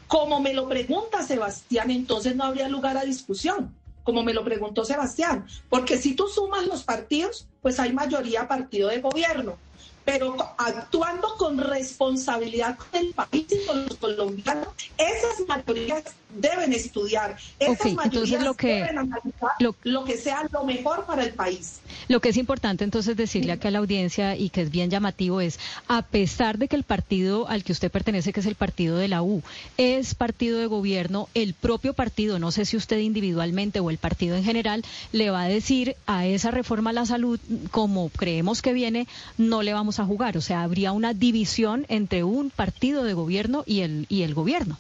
[0.07, 4.85] como me lo pregunta Sebastián, entonces no habría lugar a discusión como me lo preguntó
[4.85, 9.57] Sebastián, porque si tú sumas los partidos, pues hay mayoría partido de gobierno.
[10.05, 17.37] Pero actuando con responsabilidad con el país y con los colombianos, esas mayorías deben estudiar,
[17.59, 21.81] esas mayorías lo que, deben analizar lo, que sea lo mejor para el país.
[22.09, 25.41] Lo que es importante entonces decirle acá a la audiencia y que es bien llamativo
[25.41, 28.97] es, a pesar de que el partido al que usted pertenece, que es el partido
[28.97, 29.43] de la U,
[29.77, 34.37] es partido de gobierno, el propio partido, no sé si usted individualmente o el partido
[34.37, 38.73] en general, le va a decir a esa reforma a la salud, como creemos que
[38.73, 39.07] viene,
[39.39, 40.37] no le vamos a jugar.
[40.37, 44.79] O sea, habría una división entre un partido de gobierno y el, y el gobierno.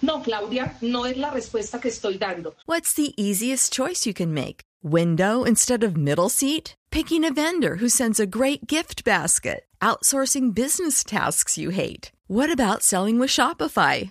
[0.00, 2.54] No, Claudia, no es la respuesta que estoy dando.
[2.66, 4.62] What's the easiest choice you can make?
[4.82, 6.74] Window instead of middle seat?
[6.90, 9.64] Picking a vendor who sends a great gift basket?
[9.82, 12.12] Outsourcing business tasks you hate?
[12.28, 14.10] What about selling with Shopify?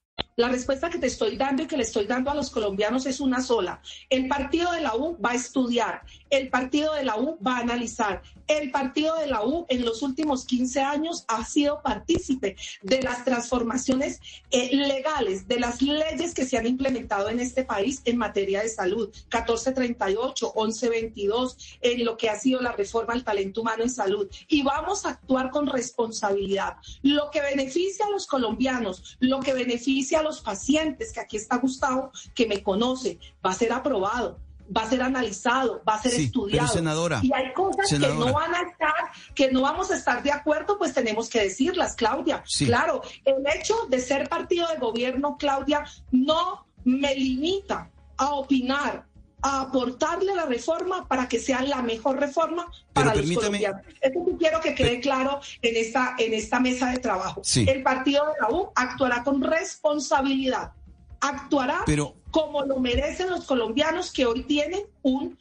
[0.37, 3.19] La respuesta que te estoy dando y que le estoy dando a los colombianos es
[3.19, 3.81] una sola.
[4.09, 7.59] El partido de la U va a estudiar, el partido de la U va a
[7.59, 13.01] analizar, el partido de la U en los últimos 15 años ha sido partícipe de
[13.01, 18.17] las transformaciones eh, legales, de las leyes que se han implementado en este país en
[18.17, 23.83] materia de salud, 1438, 1122, en lo que ha sido la reforma al talento humano
[23.83, 24.27] en salud.
[24.47, 26.77] Y vamos a actuar con responsabilidad.
[27.03, 31.57] Lo que beneficia a los colombianos, lo que beneficia a los pacientes, que aquí está
[31.57, 34.39] Gustavo, que me conoce, va a ser aprobado
[34.75, 36.67] va a ser analizado, va a ser estudiado.
[36.67, 38.93] senadora, y hay cosas que no van a estar,
[39.35, 42.43] que no vamos a estar de acuerdo, pues tenemos que decirlas, Claudia.
[42.57, 49.05] Claro, el hecho de ser partido de gobierno, Claudia, no me limita a opinar,
[49.41, 53.81] a aportarle la reforma para que sea la mejor reforma para los colombianos.
[53.99, 57.41] Eso quiero que quede claro en esta, en esta mesa de trabajo.
[57.55, 60.73] El partido de la U actuará con responsabilidad,
[61.21, 65.37] actuará Pero como lo merecen los colombianos que hoy tienen un,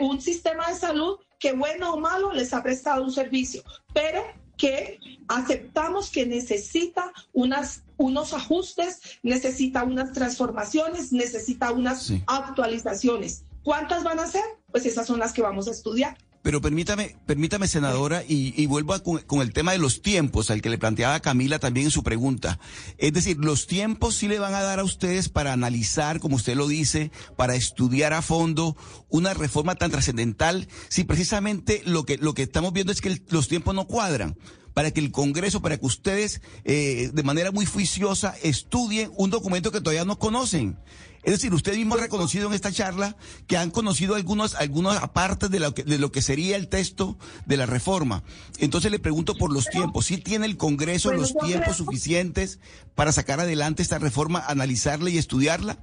[0.00, 4.24] un sistema de salud que bueno o malo les ha prestado un servicio, pero
[4.56, 13.44] que aceptamos que necesita unas, unos ajustes, necesita unas transformaciones, necesita unas actualizaciones.
[13.62, 14.44] ¿Cuántas van a ser?
[14.70, 16.16] Pues esas son las que vamos a estudiar.
[16.44, 20.76] Pero permítame, permítame, senadora, y, vuelvo con, el tema de los tiempos, al que le
[20.76, 22.60] planteaba Camila también en su pregunta.
[22.98, 26.54] Es decir, los tiempos sí le van a dar a ustedes para analizar, como usted
[26.54, 28.76] lo dice, para estudiar a fondo
[29.08, 33.48] una reforma tan trascendental, si precisamente lo que, lo que estamos viendo es que los
[33.48, 34.36] tiempos no cuadran
[34.74, 39.72] para que el Congreso, para que ustedes eh, de manera muy juiciosa estudien un documento
[39.72, 40.76] que todavía no conocen.
[41.24, 45.50] Es decir, usted mismo ha reconocido en esta charla que han conocido algunos, algunas partes
[45.50, 48.22] de lo, que, de lo que sería el texto de la reforma.
[48.58, 50.06] Entonces le pregunto por los tiempos.
[50.06, 52.58] ¿Sí tiene el Congreso los tiempos suficientes
[52.94, 55.78] para sacar adelante esta reforma, analizarla y estudiarla?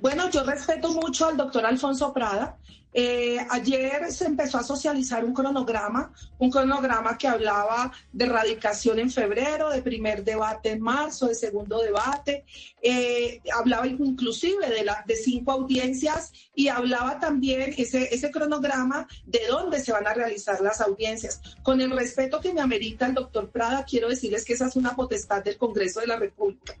[0.00, 2.56] Bueno, yo respeto mucho al doctor Alfonso Prada
[2.98, 9.10] eh, ayer se empezó a socializar un cronograma, un cronograma que hablaba de radicación en
[9.10, 12.46] febrero, de primer debate en marzo, de segundo debate,
[12.80, 19.80] eh, hablaba inclusive de, de cinco audiencias y hablaba también ese, ese cronograma de dónde
[19.80, 21.42] se van a realizar las audiencias.
[21.62, 24.96] Con el respeto que me amerita el doctor Prada, quiero decirles que esa es una
[24.96, 26.74] potestad del Congreso de la República.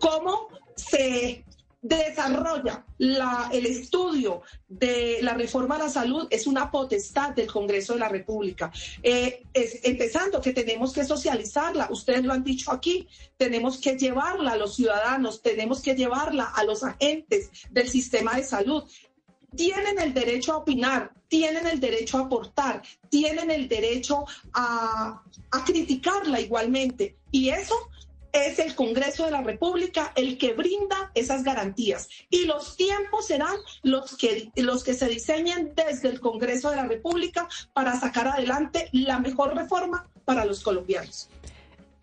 [0.00, 1.44] ¿Cómo se
[1.84, 7.98] desarrolla el estudio de la reforma a la salud es una potestad del Congreso de
[7.98, 8.72] la República.
[9.02, 14.56] Eh, empezando que tenemos que socializarla, ustedes lo han dicho aquí, tenemos que llevarla a
[14.56, 18.84] los ciudadanos, tenemos que llevarla a los agentes del sistema de salud.
[19.54, 25.64] Tienen el derecho a opinar, tienen el derecho a aportar, tienen el derecho a, a
[25.64, 27.18] criticarla igualmente.
[27.30, 27.74] Y eso
[28.34, 33.56] es el Congreso de la República el que brinda esas garantías y los tiempos serán
[33.82, 38.88] los que, los que se diseñen desde el Congreso de la República para sacar adelante
[38.92, 41.28] la mejor reforma para los colombianos.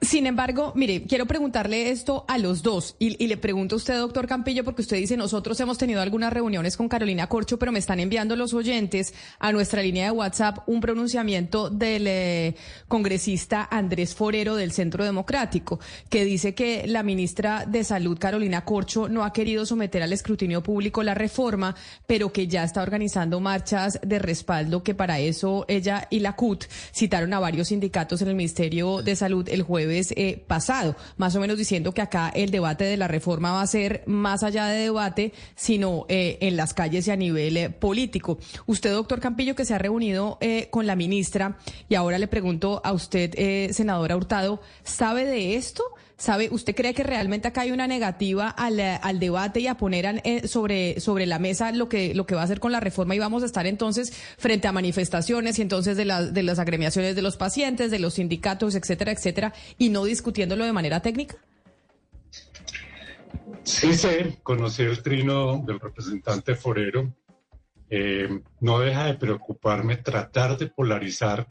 [0.03, 4.25] Sin embargo, mire, quiero preguntarle esto a los dos y, le pregunto a usted, doctor
[4.25, 7.99] Campillo, porque usted dice, nosotros hemos tenido algunas reuniones con Carolina Corcho, pero me están
[7.99, 12.55] enviando los oyentes a nuestra línea de WhatsApp un pronunciamiento del eh,
[12.87, 19.07] congresista Andrés Forero del Centro Democrático, que dice que la ministra de Salud, Carolina Corcho,
[19.07, 21.75] no ha querido someter al escrutinio público la reforma,
[22.07, 26.65] pero que ya está organizando marchas de respaldo, que para eso ella y la CUT
[26.91, 31.39] citaron a varios sindicatos en el Ministerio de Salud el jueves eh, pasado, más o
[31.39, 34.81] menos diciendo que acá el debate de la reforma va a ser más allá de
[34.81, 38.39] debate, sino eh, en las calles y a nivel eh, político.
[38.65, 41.57] Usted, doctor Campillo, que se ha reunido con la ministra,
[41.89, 45.83] y ahora le pregunto a usted, senadora Hurtado, ¿sabe de esto?
[46.21, 50.21] ¿Sabe, usted cree que realmente acá hay una negativa al, al debate y a poner
[50.23, 53.15] eh, sobre, sobre la mesa lo que, lo que va a hacer con la reforma
[53.15, 57.23] y vamos a estar entonces frente a manifestaciones y entonces de, de las agremiaciones de
[57.23, 61.37] los pacientes, de los sindicatos, etcétera, etcétera, y no discutiéndolo de manera técnica?
[63.63, 67.15] Sí sé, conocí el trino del representante Forero.
[67.89, 68.29] Eh,
[68.59, 71.47] no deja de preocuparme tratar de polarizar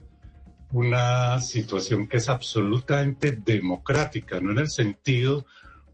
[0.72, 5.46] una situación que es absolutamente democrática, no en el sentido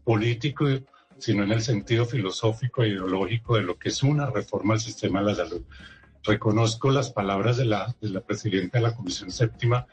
[0.03, 0.67] político,
[1.17, 5.19] sino en el sentido filosófico e ideológico de lo que es una reforma al sistema
[5.19, 5.63] de la salud.
[6.23, 9.87] Reconozco las palabras de la, de la presidenta de la Comisión Séptima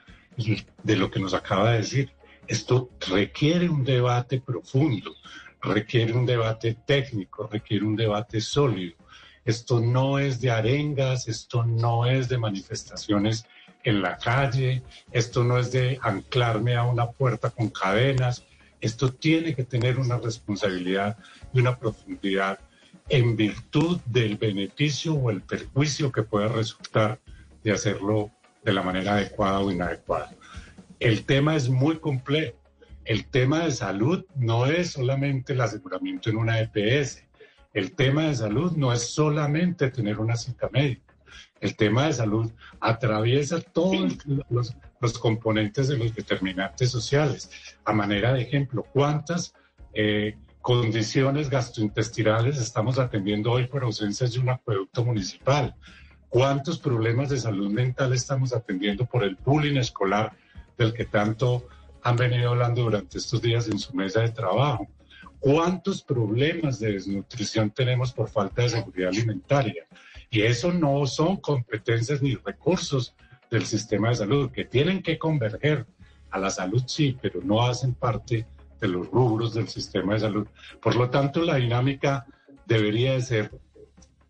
[0.83, 2.11] de lo que nos acaba de decir.
[2.47, 5.15] Esto requiere un debate profundo,
[5.63, 8.97] requiere un debate técnico, requiere un debate sólido.
[9.45, 13.47] Esto no es de arengas, esto no es de manifestaciones
[13.85, 18.45] en la calle, esto no es de anclarme a una puerta con cadenas,
[18.81, 21.17] esto tiene que tener una responsabilidad
[21.53, 22.59] y una profundidad
[23.09, 27.21] en virtud del beneficio o el perjuicio que pueda resultar
[27.63, 28.31] de hacerlo
[28.63, 30.35] de la manera adecuada o inadecuada.
[31.01, 32.57] El tema es muy complejo.
[33.05, 37.25] El tema de salud no es solamente el aseguramiento en una EPS.
[37.75, 41.04] El tema de salud no es solamente tener una cita médica.
[41.65, 44.19] El tema de salud atraviesa todos
[44.51, 47.51] los, componentes de los determinantes sociales.
[47.87, 49.55] A manera de ejemplo, ¿cuántas
[49.95, 55.75] eh, condiciones gastrointestinales estamos atendiendo hoy por ausencia de un acueducto municipal?
[56.29, 60.37] ¿Cuántos problemas de salud mental estamos atendiendo por el bullying escolar
[60.77, 61.67] del que tanto
[62.03, 64.87] han venido hablando durante estos días en su mesa de trabajo?
[65.41, 69.87] ¿Cuántos problemas de desnutrición tenemos por falta de seguridad alimentaria?
[70.35, 73.15] Y eso no son competencias ni recursos
[73.53, 75.87] del sistema de salud, que tienen que converger
[76.33, 78.45] a la salud, sí, pero no hacen parte
[78.81, 80.49] de los rubros del sistema de salud.
[80.83, 82.27] Por lo tanto, la dinámica
[82.67, 83.61] debería de ser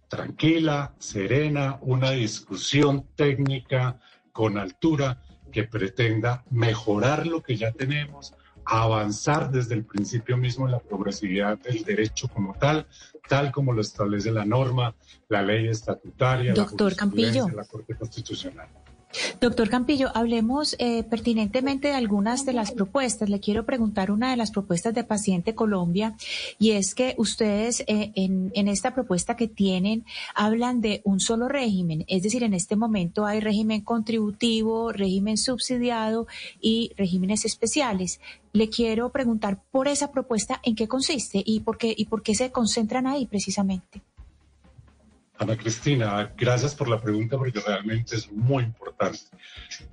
[0.09, 3.99] tranquila, serena, una discusión técnica
[4.31, 8.35] con altura que pretenda mejorar lo que ya tenemos,
[8.67, 12.87] avanzar desde el principio mismo en la progresividad del derecho como tal,
[13.29, 14.95] tal como lo establece la norma,
[15.29, 17.49] la ley estatutaria, Doctor Campillo.
[17.49, 18.69] la Corte Constitucional.
[19.41, 23.29] Doctor Campillo, hablemos eh, pertinentemente de algunas de las propuestas.
[23.29, 26.17] Le quiero preguntar una de las propuestas de Paciente Colombia
[26.59, 31.49] y es que ustedes eh, en, en, esta propuesta que tienen hablan de un solo
[31.49, 36.27] régimen, es decir, en este momento hay régimen contributivo, régimen subsidiado
[36.61, 38.21] y regímenes especiales.
[38.53, 42.35] Le quiero preguntar por esa propuesta en qué consiste y por qué, y por qué
[42.35, 44.03] se concentran ahí precisamente.
[45.45, 49.19] Ana Cristina, gracias por la pregunta porque realmente es muy importante.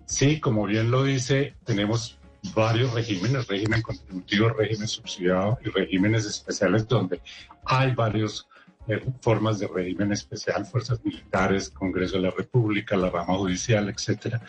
[0.06, 2.18] Sí, como bien lo dice, tenemos
[2.56, 7.20] varios regímenes, régimen contributivo, régimen subsidiado y regímenes especiales donde
[7.66, 8.48] hay varias
[8.88, 14.42] eh, formas de régimen especial, fuerzas militares, Congreso de la República, la rama judicial, etcétera.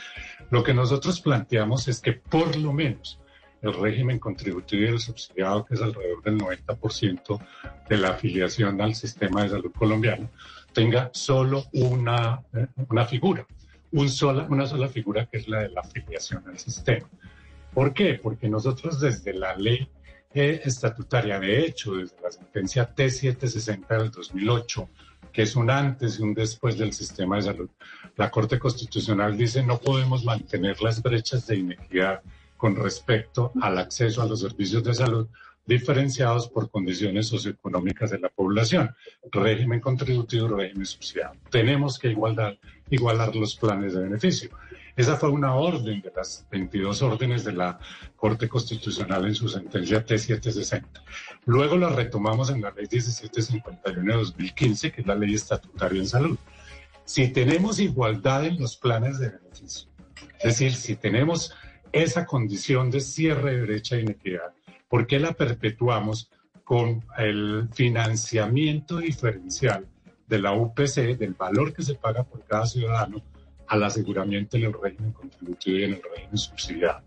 [0.51, 3.19] Lo que nosotros planteamos es que por lo menos
[3.61, 7.41] el régimen contributivo y el subsidiado, que es alrededor del 90%
[7.89, 10.31] de la afiliación al sistema de salud colombiano,
[10.73, 13.47] tenga solo una, eh, una figura,
[13.93, 17.09] un sola, una sola figura que es la de la afiliación al sistema.
[17.73, 18.15] ¿Por qué?
[18.23, 19.89] Porque nosotros desde la ley
[20.35, 24.89] eh, estatutaria, de hecho, desde la sentencia T760 del 2008,
[25.33, 27.71] que es un antes y un después del sistema de salud,
[28.17, 32.21] la Corte Constitucional dice no podemos mantener las brechas de inequidad
[32.57, 35.27] con respecto al acceso a los servicios de salud
[35.67, 38.95] diferenciados por condiciones socioeconómicas de la población,
[39.31, 41.33] régimen contributivo, régimen social.
[41.51, 42.59] Tenemos que igualar,
[42.91, 44.51] igualar los planes de beneficio.
[44.95, 47.79] Esa fue una orden de las 22 órdenes de la
[48.17, 50.85] Corte Constitucional en su sentencia T760.
[51.47, 56.07] Luego la retomamos en la ley 1751 de 2015, que es la ley estatutaria en
[56.07, 56.39] salud.
[57.05, 59.89] Si tenemos igualdad en los planes de beneficio,
[60.39, 61.55] es decir, si tenemos
[61.93, 64.53] esa condición de cierre de brecha de inequidad,
[64.93, 66.31] ¿Por qué la perpetuamos
[66.65, 69.89] con el financiamiento diferencial
[70.27, 73.23] de la UPC, del valor que se paga por cada ciudadano,
[73.69, 77.01] al aseguramiento en el régimen contributivo y en el régimen subsidiado?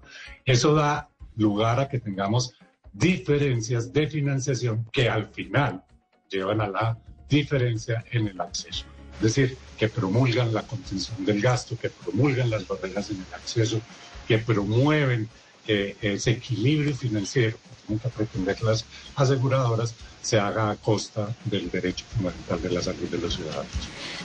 [0.43, 2.55] Eso da lugar a que tengamos
[2.91, 5.83] diferencias de financiación que al final
[6.27, 6.97] llevan a la
[7.29, 8.85] diferencia en el acceso.
[9.17, 13.79] Es decir, que promulgan la contención del gasto, que promulgan las barreras en el acceso,
[14.27, 15.29] que promueven
[15.67, 19.93] eh, ese equilibrio financiero que pretender las aseguradoras
[20.25, 23.71] se haga a costa del derecho fundamental de la salud de los ciudadanos.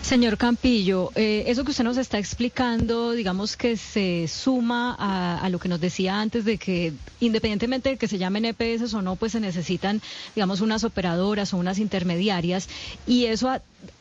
[0.01, 5.59] Señor Campillo, eh, eso que usted nos está explicando, digamos que se suma a, lo
[5.59, 9.33] que nos decía antes de que independientemente de que se llamen EPS o no, pues
[9.33, 10.01] se necesitan,
[10.35, 12.69] digamos, unas operadoras o unas intermediarias
[13.07, 13.51] y eso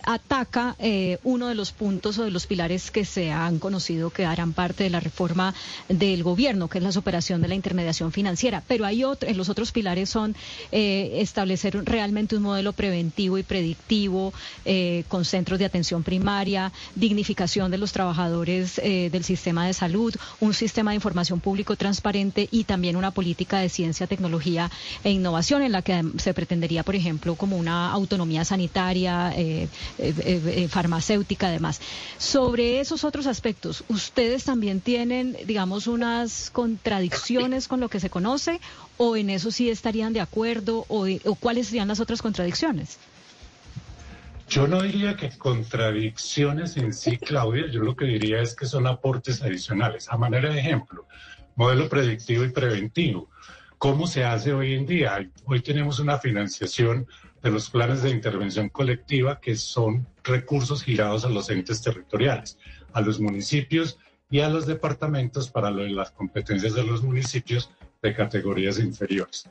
[0.03, 4.25] ataca eh, uno de los puntos o de los pilares que se han conocido que
[4.25, 5.53] harán parte de la reforma
[5.89, 8.63] del gobierno, que es la superación de la intermediación financiera.
[8.67, 10.35] Pero hay otro, en los otros pilares son
[10.71, 14.33] eh, establecer realmente un modelo preventivo y predictivo
[14.65, 20.15] eh, con centros de atención primaria, dignificación de los trabajadores eh, del sistema de salud,
[20.39, 24.69] un sistema de información público transparente y también una política de ciencia, tecnología
[25.03, 29.33] e innovación en la que se pretendería, por ejemplo, como una autonomía sanitaria,
[30.69, 31.81] farmacéutica, además.
[32.17, 38.59] Sobre esos otros aspectos, ¿ustedes también tienen, digamos, unas contradicciones con lo que se conoce
[39.01, 41.07] o en eso sí estarían de acuerdo o,
[41.39, 42.99] cuáles serían las otras contradicciones?
[44.49, 48.87] Yo no diría que contradicciones en sí, Claudia, yo lo que diría es que son
[48.87, 50.09] aportes adicionales.
[50.09, 51.07] A manera de ejemplo,
[51.55, 53.29] modelo predictivo y preventivo.
[53.77, 55.25] ¿Cómo se hace hoy en día?
[55.45, 57.07] Hoy tenemos una financiación
[57.41, 62.57] de los planes de intervención colectiva que son recursos girados a los entes territoriales,
[62.91, 63.97] a los municipios
[64.29, 67.69] y a los departamentos para las competencias de los municipios
[68.01, 69.49] de categorías inferiores.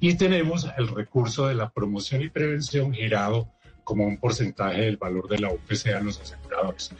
[0.00, 3.48] Y tenemos el recurso de la promoción y prevención girado
[3.82, 6.90] como un porcentaje del valor de la UPC a los aseguradores.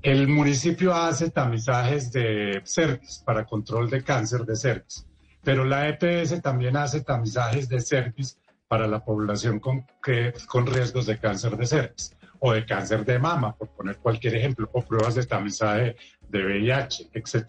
[0.00, 5.06] El municipio hace tamizajes de cervix para control de cáncer de cervix,
[5.44, 8.38] pero la EPS también hace tamizajes de cervix
[8.68, 9.84] para la población con,
[10.46, 14.68] con riesgos de cáncer de cervix o de cáncer de mama, por poner cualquier ejemplo,
[14.72, 15.94] o pruebas de tamizaje
[16.28, 17.46] de VIH, etc.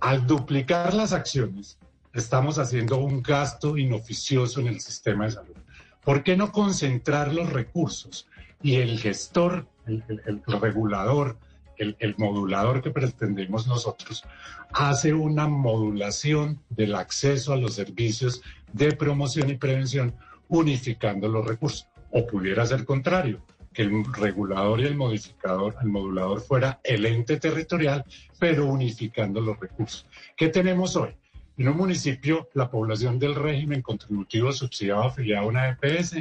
[0.00, 1.78] Al duplicar las acciones,
[2.14, 5.56] estamos haciendo un gasto inoficioso en el sistema de salud.
[6.02, 8.26] ¿Por qué no concentrar los recursos
[8.62, 11.36] y el gestor, el, regulador,
[11.76, 14.24] el, el, modulador que pretendemos nosotros,
[14.72, 18.40] hace una modulación del acceso a los servicios
[18.72, 20.14] de promoción y prevención
[20.48, 21.88] unificando los recursos?
[22.10, 23.42] O pudiera ser contrario,
[23.72, 28.04] que el regulador y el modificador, el modulador fuera el ente territorial,
[28.38, 30.06] pero unificando los recursos.
[30.36, 31.14] ¿Qué tenemos hoy?
[31.56, 36.16] En un municipio, la población del régimen contributivo subsidiado afiliado a una EPS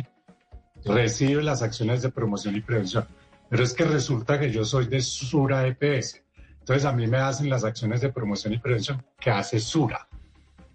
[0.86, 3.08] recibe las acciones de promoción y prevención.
[3.50, 6.22] Pero es que resulta que yo soy de Sura EPS.
[6.60, 10.08] Entonces a mí me hacen las acciones de promoción y prevención que hace Sura.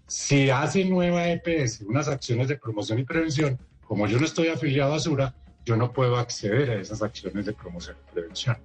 [0.07, 4.93] Si hace nueva EPS unas acciones de promoción y prevención, como yo no estoy afiliado
[4.93, 5.35] a Sura,
[5.65, 8.57] yo no puedo acceder a esas acciones de promoción y prevención.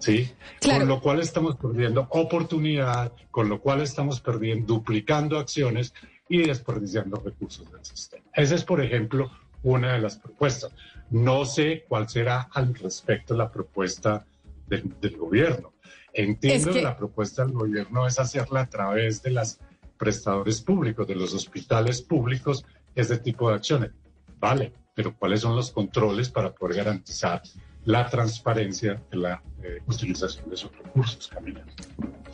[0.00, 0.30] ¿Sí?
[0.62, 5.94] Con lo cual estamos perdiendo oportunidad, con lo cual estamos perdiendo, duplicando acciones
[6.28, 8.24] y desperdiciando recursos del sistema.
[8.34, 9.30] Esa es, por ejemplo,
[9.62, 10.72] una de las propuestas.
[11.10, 14.26] No sé cuál será al respecto la propuesta
[14.66, 15.72] del, gobierno.
[16.12, 16.74] Entiendo que...
[16.74, 19.58] que la propuesta del gobierno es hacerla a través de los
[19.96, 23.90] prestadores públicos, de los hospitales públicos, ese tipo de acciones.
[24.38, 27.42] Vale, pero ¿cuáles son los controles para poder garantizar
[27.84, 31.64] la transparencia de la eh, utilización de esos recursos, Camila?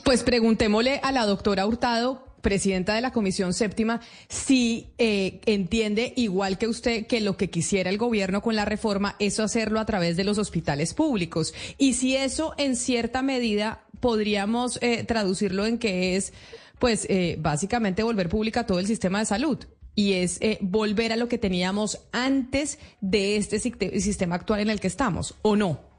[0.05, 6.59] Pues preguntémosle a la doctora Hurtado, presidenta de la Comisión Séptima, si eh, entiende, igual
[6.59, 10.17] que usted, que lo que quisiera el gobierno con la reforma es hacerlo a través
[10.17, 11.55] de los hospitales públicos.
[11.79, 16.33] Y si eso, en cierta medida, podríamos eh, traducirlo en que es,
[16.79, 17.07] pues,
[17.39, 19.59] básicamente volver pública todo el sistema de salud
[19.95, 24.81] y es eh, volver a lo que teníamos antes de este sistema actual en el
[24.81, 25.91] que estamos, ¿o no?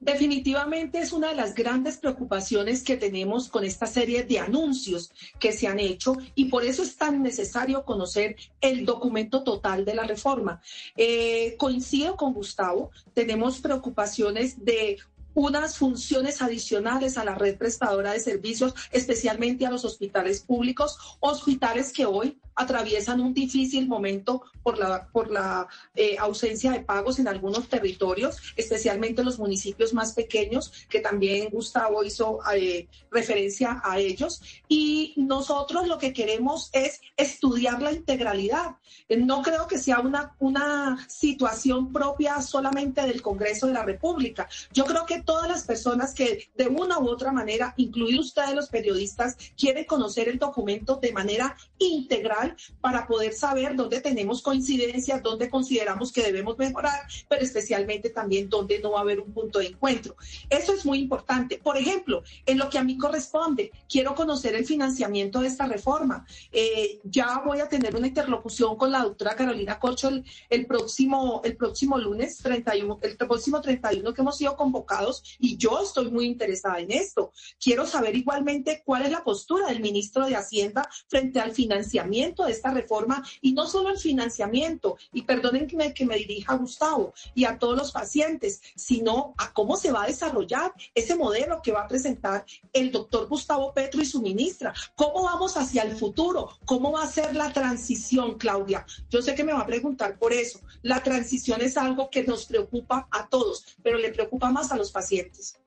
[0.00, 5.52] Definitivamente es una de las grandes preocupaciones que tenemos con esta serie de anuncios que
[5.52, 10.04] se han hecho y por eso es tan necesario conocer el documento total de la
[10.04, 10.62] reforma.
[10.96, 14.96] Eh, coincido con Gustavo, tenemos preocupaciones de
[15.34, 21.92] unas funciones adicionales a la red prestadora de servicios, especialmente a los hospitales públicos, hospitales
[21.92, 27.28] que hoy atraviesan un difícil momento por la, por la eh, ausencia de pagos en
[27.28, 33.98] algunos territorios, especialmente en los municipios más pequeños, que también Gustavo hizo eh, referencia a
[33.98, 34.42] ellos.
[34.68, 38.76] Y nosotros lo que queremos es estudiar la integralidad.
[39.08, 44.48] No creo que sea una, una situación propia solamente del Congreso de la República.
[44.72, 48.68] Yo creo que todas las personas que de una u otra manera, incluidos ustedes los
[48.68, 55.50] periodistas, quieren conocer el documento de manera integral para poder saber dónde tenemos coincidencias, dónde
[55.50, 59.66] consideramos que debemos mejorar, pero especialmente también dónde no va a haber un punto de
[59.66, 60.16] encuentro.
[60.48, 61.58] Eso es muy importante.
[61.58, 66.26] Por ejemplo, en lo que a mí corresponde, quiero conocer el financiamiento de esta reforma.
[66.52, 70.10] Eh, ya voy a tener una interlocución con la doctora Carolina Corcho
[70.48, 75.80] el, próximo, el próximo lunes 31, el próximo 31 que hemos sido convocados y yo
[75.82, 77.32] estoy muy interesada en esto.
[77.58, 82.52] Quiero saber igualmente cuál es la postura del ministro de Hacienda frente al financiamiento de
[82.52, 86.56] esta reforma y no solo el financiamiento, y perdonen que me, que me dirija a
[86.56, 91.60] Gustavo y a todos los pacientes, sino a cómo se va a desarrollar ese modelo
[91.62, 94.74] que va a presentar el doctor Gustavo Petro y su ministra.
[94.94, 96.50] ¿Cómo vamos hacia el futuro?
[96.64, 98.86] ¿Cómo va a ser la transición, Claudia?
[99.10, 100.60] Yo sé que me va a preguntar por eso.
[100.82, 104.90] La transición es algo que nos preocupa a todos, pero le preocupa más a los
[104.90, 105.59] pacientes pacientes.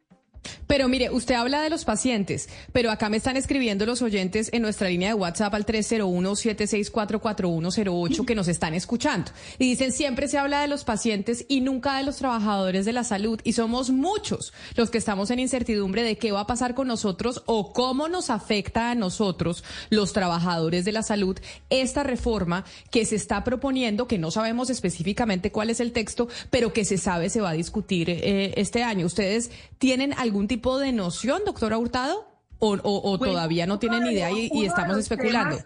[0.68, 4.62] Pero mire, usted habla de los pacientes, pero acá me están escribiendo los oyentes en
[4.62, 9.32] nuestra línea de WhatsApp al 301-764-4108 que nos están escuchando.
[9.60, 13.04] Y dicen, siempre se habla de los pacientes y nunca de los trabajadores de la
[13.04, 13.40] salud.
[13.44, 17.44] Y somos muchos los que estamos en incertidumbre de qué va a pasar con nosotros
[17.46, 21.38] o cómo nos afecta a nosotros, los trabajadores de la salud,
[21.70, 26.74] esta reforma que se está proponiendo, que no sabemos específicamente cuál es el texto, pero
[26.74, 29.06] que se sabe se va a discutir eh, este año.
[29.06, 29.52] ¿Ustedes
[29.84, 32.26] tienen algún tipo de noción, doctora Hurtado?
[32.58, 35.58] ¿O, todavía no tienen idea y, estamos especulando?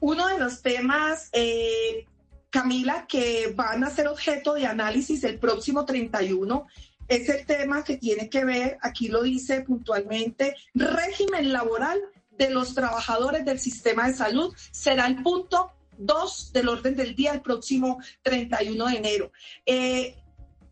[0.00, 2.06] uno de los temas, eh,
[2.50, 6.66] Camila, que van a ser objeto de análisis el próximo 31
[7.08, 11.98] es el tema que tiene que ver, aquí lo dice puntualmente, régimen laboral
[12.36, 14.54] de los trabajadores del sistema de salud.
[14.70, 19.32] Será el punto 2 del orden del día el próximo 31 de enero.
[19.64, 20.14] Eh,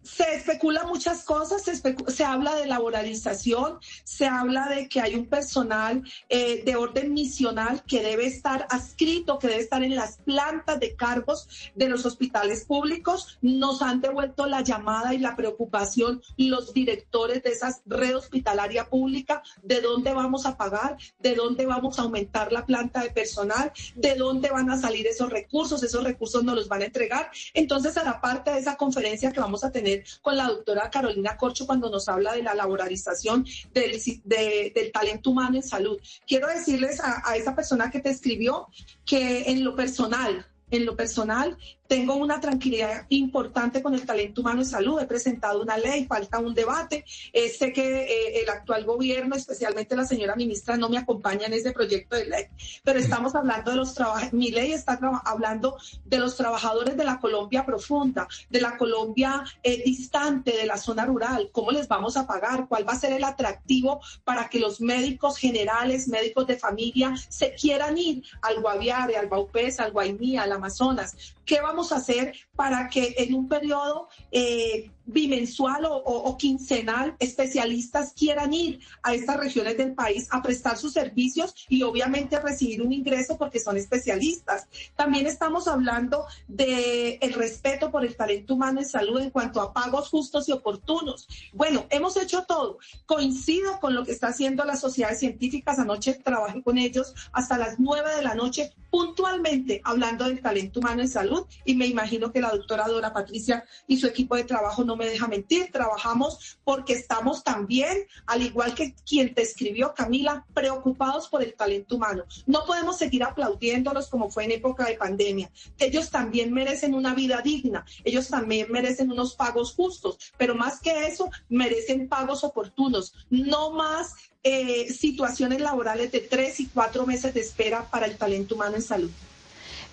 [0.07, 6.03] se especula muchas cosas, se, habla de laboralización, se habla de que hay un personal
[6.29, 10.95] eh, de orden misional que debe estar adscrito, que debe estar en las plantas de
[10.95, 13.39] cargos de los hospitales públicos.
[13.43, 19.43] Nos han devuelto la llamada y la preocupación los directores de esa red hospitalaria pública,
[19.63, 24.15] de dónde vamos a pagar, de dónde vamos a aumentar la planta de personal, de
[24.15, 27.31] dónde van a salir esos recursos, esos recursos nos los van a entregar.
[27.55, 31.37] Entonces, a la parte de esa conferencia que vamos a tener, con la doctora Carolina
[31.37, 36.01] Corcho cuando nos habla de la laboralización del, talento humano en salud.
[36.27, 38.69] Quiero decirles a, a esa persona que te escribió
[39.05, 41.57] que en lo personal, en lo personal,
[41.87, 45.01] tengo una tranquilidad importante con el talento humano en salud.
[45.01, 47.05] He presentado una ley, falta un debate.
[47.33, 51.53] Eh, sé que eh, el actual gobierno, especialmente la señora ministra, no me acompaña en
[51.53, 52.45] ese proyecto de ley,
[52.83, 54.33] pero estamos hablando de los trabajadores.
[54.33, 59.83] Mi ley está hablando de los trabajadores de la Colombia profunda, de la Colombia eh,
[59.85, 61.51] distante, de la zona rural.
[61.53, 62.67] ¿Cómo les vamos a pagar?
[62.69, 67.55] ¿Cuál va a ser el atractivo para que los médicos generales, médicos de familia, se
[67.55, 71.36] quieran ir al Guaviare, al Baupés, al Guaymí, al Amazonas?
[71.47, 78.53] ¿Qué vamos a hacer para que en un periodo eh, bimensual o, quincenal especialistas quieran
[78.53, 83.39] ir a estas regiones del país a prestar sus servicios y obviamente recibir un ingreso
[83.39, 84.67] porque son especialistas.
[84.97, 89.73] También estamos hablando de el respeto por el talento humano en salud en cuanto a
[89.73, 91.29] pagos justos y oportunos.
[91.53, 92.79] Bueno, hemos hecho todo.
[93.07, 95.79] Coincido con lo que está haciendo las sociedades científicas.
[95.79, 101.03] Anoche trabajé con ellos hasta las nueve de la noche puntualmente hablando del talento humano
[101.03, 104.85] en salud y me imagino que la doctora Dora Patricia y su equipo de trabajo
[104.85, 110.47] no me deja mentir, trabajamos porque estamos también, al igual que quien te escribió, Camila,
[110.55, 112.25] preocupados por el talento humano.
[112.47, 115.51] No podemos seguir aplaudiéndolos como fue en época de pandemia.
[115.79, 121.07] Ellos también merecen una vida digna, ellos también merecen unos pagos justos, pero más que
[121.07, 127.41] eso, merecen pagos oportunos, no más eh, situaciones laborales de tres y cuatro meses de
[127.41, 129.11] espera para el talento humano en salud.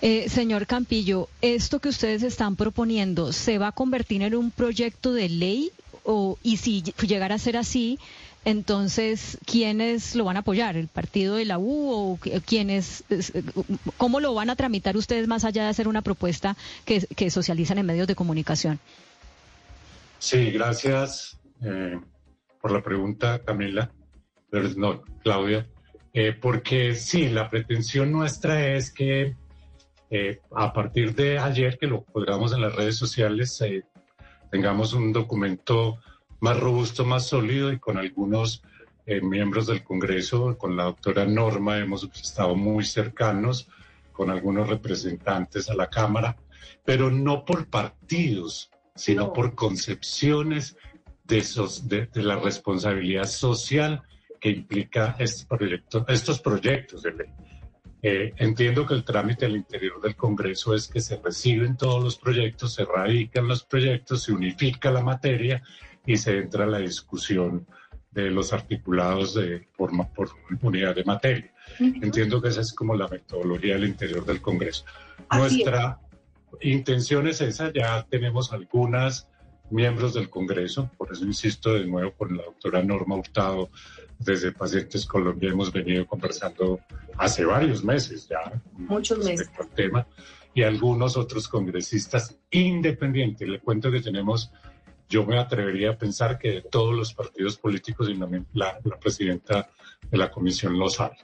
[0.05, 5.13] Eh, señor Campillo, ¿esto que ustedes están proponiendo se va a convertir en un proyecto
[5.13, 5.71] de ley?
[6.03, 7.97] O, y si llegara a ser así,
[8.43, 10.75] entonces, ¿quiénes lo van a apoyar?
[10.75, 13.05] ¿El partido de la U o quiénes?
[13.95, 17.85] ¿Cómo lo van a tramitar ustedes más allá de hacer una propuesta que, socializan en
[17.85, 18.81] medios de comunicación?
[20.19, 21.97] Sí, gracias eh,
[22.61, 23.89] por la pregunta, Camila.
[24.75, 25.65] No, Claudia.
[26.13, 29.35] Eh, porque sí, la pretensión nuestra es que
[30.09, 33.83] eh, a partir de ayer, que lo colgamos en las redes sociales, eh,
[34.51, 35.99] tengamos un documento
[36.39, 38.63] más robusto, más sólido y con algunos
[39.05, 43.67] eh, miembros del Congreso, con la doctora Norma, hemos estado muy cercanos,
[44.11, 46.37] con algunos representantes a la Cámara,
[46.85, 50.77] pero no por partidos, sino por concepciones
[51.23, 54.03] de, esos, de, la responsabilidad social
[54.39, 57.27] que implica este proyecto, estos proyectos de ley.
[58.05, 62.17] Eh, entiendo que el trámite al interior del Congreso es que se reciben todos los
[62.17, 65.63] proyectos, se radican los proyectos, se unifica la materia
[66.05, 67.65] y se entra a la discusión
[68.11, 70.31] de los articulados de forma por
[70.61, 71.53] unidad de materia.
[71.79, 74.83] Entiendo que esa es como la metodología al interior del Congreso.
[75.31, 75.97] Nuestra
[76.59, 79.29] intención es esa, ya tenemos algunas
[79.69, 83.69] miembros del Congreso, por eso insisto de nuevo con la doctora Norma Hurtado,
[84.23, 86.79] desde Pacientes Colombia hemos venido conversando
[87.17, 88.61] hace varios meses ya.
[88.73, 89.49] Muchos meses.
[89.59, 90.07] El tema,
[90.53, 93.47] y algunos otros congresistas independientes.
[93.47, 94.51] Le cuento que tenemos,
[95.09, 98.15] yo me atrevería a pensar que de todos los partidos políticos y
[98.53, 99.69] la, la presidenta
[100.09, 101.17] de la comisión lo sabe.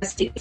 [0.00, 0.32] Así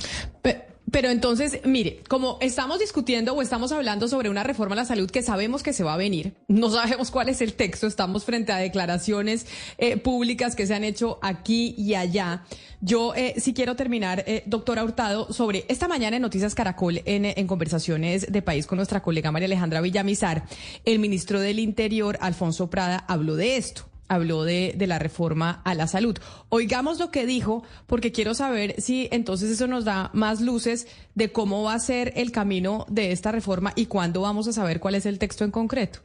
[0.41, 5.09] pero entonces, mire, como estamos discutiendo o estamos hablando sobre una reforma a la salud
[5.09, 8.51] que sabemos que se va a venir, no sabemos cuál es el texto, estamos frente
[8.51, 9.45] a declaraciones
[9.77, 12.43] eh, públicas que se han hecho aquí y allá.
[12.81, 17.25] Yo eh, sí quiero terminar, eh, doctora Hurtado, sobre esta mañana en Noticias Caracol, en,
[17.25, 20.45] en conversaciones de país con nuestra colega María Alejandra Villamizar,
[20.85, 25.73] el ministro del Interior, Alfonso Prada, habló de esto habló de, de, la reforma a
[25.73, 26.17] la salud.
[26.49, 31.31] Oigamos lo que dijo, porque quiero saber si entonces eso nos da más luces de
[31.31, 34.95] cómo va a ser el camino de esta reforma y cuándo vamos a saber cuál
[34.95, 35.99] es el texto en concreto.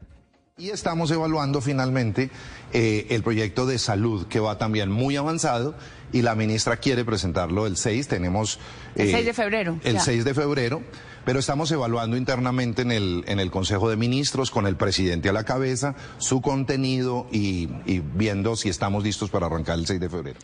[0.60, 2.28] Y estamos evaluando finalmente
[2.74, 5.74] eh, el proyecto de salud que va también muy avanzado
[6.12, 8.08] y la ministra quiere presentarlo el 6.
[8.08, 8.58] Tenemos...
[8.94, 9.80] el 6 de febrero.
[9.84, 10.82] El 6 de febrero
[11.24, 15.32] pero estamos evaluando internamente en el, en el Consejo de Ministros, con el presidente a
[15.32, 20.08] la cabeza, su contenido y, y viendo si estamos listos para arrancar el 6 de
[20.08, 20.38] febrero.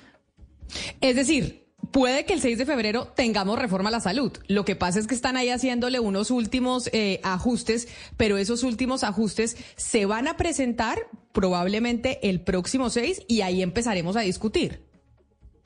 [1.01, 4.33] Es decir, Puede que el 6 de febrero tengamos reforma a la salud.
[4.49, 9.05] Lo que pasa es que están ahí haciéndole unos últimos eh, ajustes, pero esos últimos
[9.05, 10.99] ajustes se van a presentar
[11.33, 14.85] probablemente el próximo 6 y ahí empezaremos a discutir.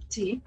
[0.08, 0.42] Sí,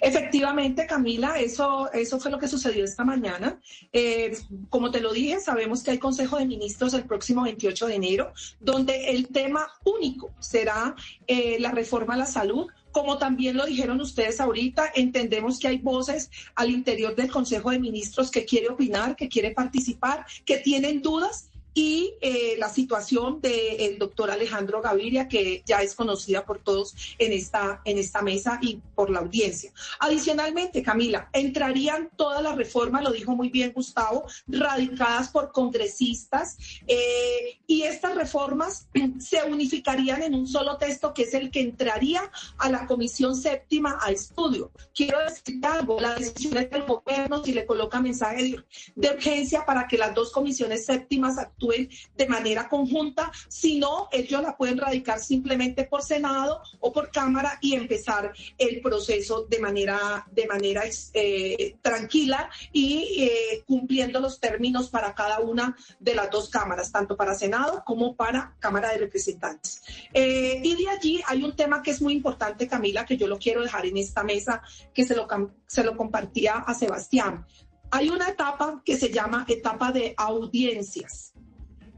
[0.00, 3.60] Efectivamente, Camila, eso, eso fue lo que sucedió esta mañana.
[3.92, 4.36] Eh,
[4.68, 8.32] como te lo dije, sabemos que hay Consejo de Ministros el próximo 28 de enero,
[8.60, 10.94] donde el tema único será
[11.26, 12.66] eh, la reforma a la salud.
[12.90, 17.78] Como también lo dijeron ustedes ahorita, entendemos que hay voces al interior del Consejo de
[17.78, 23.98] Ministros que quiere opinar, que quiere participar, que tienen dudas y eh, la situación del
[23.98, 28.80] doctor Alejandro Gaviria, que ya es conocida por todos en esta, en esta mesa y
[28.94, 29.72] por la audiencia.
[30.00, 37.60] Adicionalmente, Camila, entrarían todas las reformas, lo dijo muy bien Gustavo, radicadas por congresistas eh,
[37.66, 42.70] y estas reformas se unificarían en un solo texto que es el que entraría a
[42.70, 44.70] la Comisión Séptima a estudio.
[44.94, 48.64] Quiero decir algo, la decisión del gobierno si le coloca mensaje de,
[48.94, 51.38] de urgencia para que las dos comisiones séptimas
[51.68, 57.58] de manera conjunta, si no, ellos la pueden radicar simplemente por Senado o por Cámara
[57.60, 60.82] y empezar el proceso de manera, de manera
[61.14, 67.16] eh, tranquila y eh, cumpliendo los términos para cada una de las dos cámaras, tanto
[67.16, 69.82] para Senado como para Cámara de Representantes.
[70.12, 73.38] Eh, y de allí hay un tema que es muy importante, Camila, que yo lo
[73.38, 75.26] quiero dejar en esta mesa, que se lo,
[75.66, 77.46] se lo compartía a Sebastián.
[77.90, 81.31] Hay una etapa que se llama etapa de audiencias.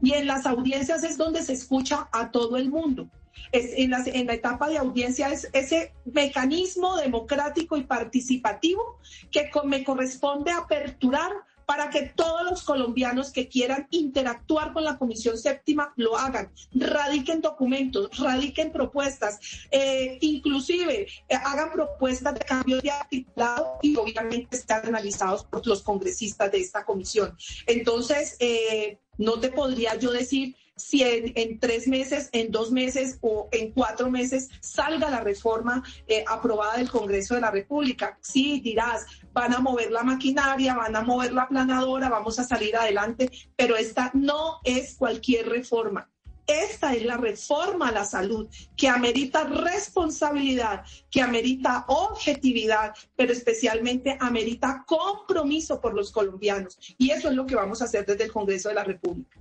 [0.01, 3.07] Y en las audiencias es donde se escucha a todo el mundo.
[3.51, 8.99] En, la, en la etapa de audiencia es ese mecanismo democrático y participativo
[9.31, 11.31] que me corresponde aperturar
[11.65, 17.41] para que todos los colombianos que quieran interactuar con la Comisión Séptima lo hagan, radiquen
[17.41, 19.39] documentos, radiquen propuestas,
[19.71, 25.81] eh, inclusive eh, hagan propuestas de cambio de articulado y obviamente están analizados por los
[25.81, 27.35] congresistas de esta comisión.
[27.65, 33.47] Entonces, eh, no te podría yo decir si en, tres meses, en dos meses o
[33.51, 38.17] en cuatro meses salga la reforma eh, aprobada del Congreso de la República.
[38.21, 42.75] Sí, dirás, van a mover la maquinaria, van a mover la planadora, vamos a salir
[42.75, 46.09] adelante, pero esta no es cualquier reforma.
[46.47, 48.47] Esta es la reforma a la salud
[48.77, 56.77] que amerita responsabilidad, que amerita objetividad, pero especialmente amerita compromiso por los colombianos.
[56.99, 59.39] Y eso es lo que vamos a hacer desde el Congreso de la República.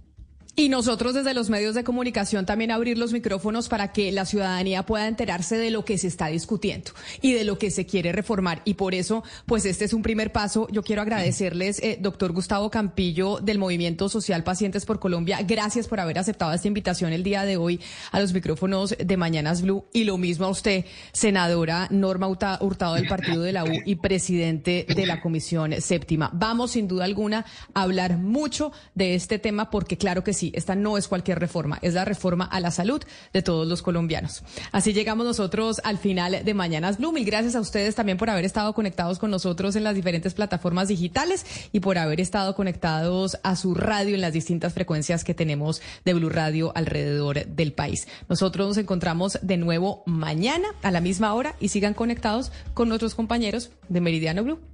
[0.56, 4.86] Y nosotros desde los medios de comunicación también abrir los micrófonos para que la ciudadanía
[4.86, 8.62] pueda enterarse de lo que se está discutiendo y de lo que se quiere reformar.
[8.64, 10.68] Y por eso, pues este es un primer paso.
[10.70, 15.40] Yo quiero agradecerles, eh, doctor Gustavo Campillo del Movimiento Social Pacientes por Colombia.
[15.42, 17.80] Gracias por haber aceptado esta invitación el día de hoy
[18.12, 19.86] a los micrófonos de Mañanas Blue.
[19.92, 24.86] Y lo mismo a usted, senadora Norma Hurtado del Partido de la U y presidente
[24.88, 26.30] de la Comisión Séptima.
[26.32, 27.44] Vamos sin duda alguna
[27.74, 31.78] a hablar mucho de este tema porque claro que sí esta no es cualquier reforma,
[31.82, 34.42] es la reforma a la salud de todos los colombianos.
[34.72, 37.12] Así llegamos nosotros al final de Mañanas Blue.
[37.12, 40.88] Mil gracias a ustedes también por haber estado conectados con nosotros en las diferentes plataformas
[40.88, 45.80] digitales y por haber estado conectados a su radio en las distintas frecuencias que tenemos
[46.04, 48.08] de Blue Radio alrededor del país.
[48.28, 53.14] Nosotros nos encontramos de nuevo mañana a la misma hora y sigan conectados con nuestros
[53.14, 54.73] compañeros de Meridiano Blue.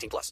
[0.01, 0.29] 18 plus.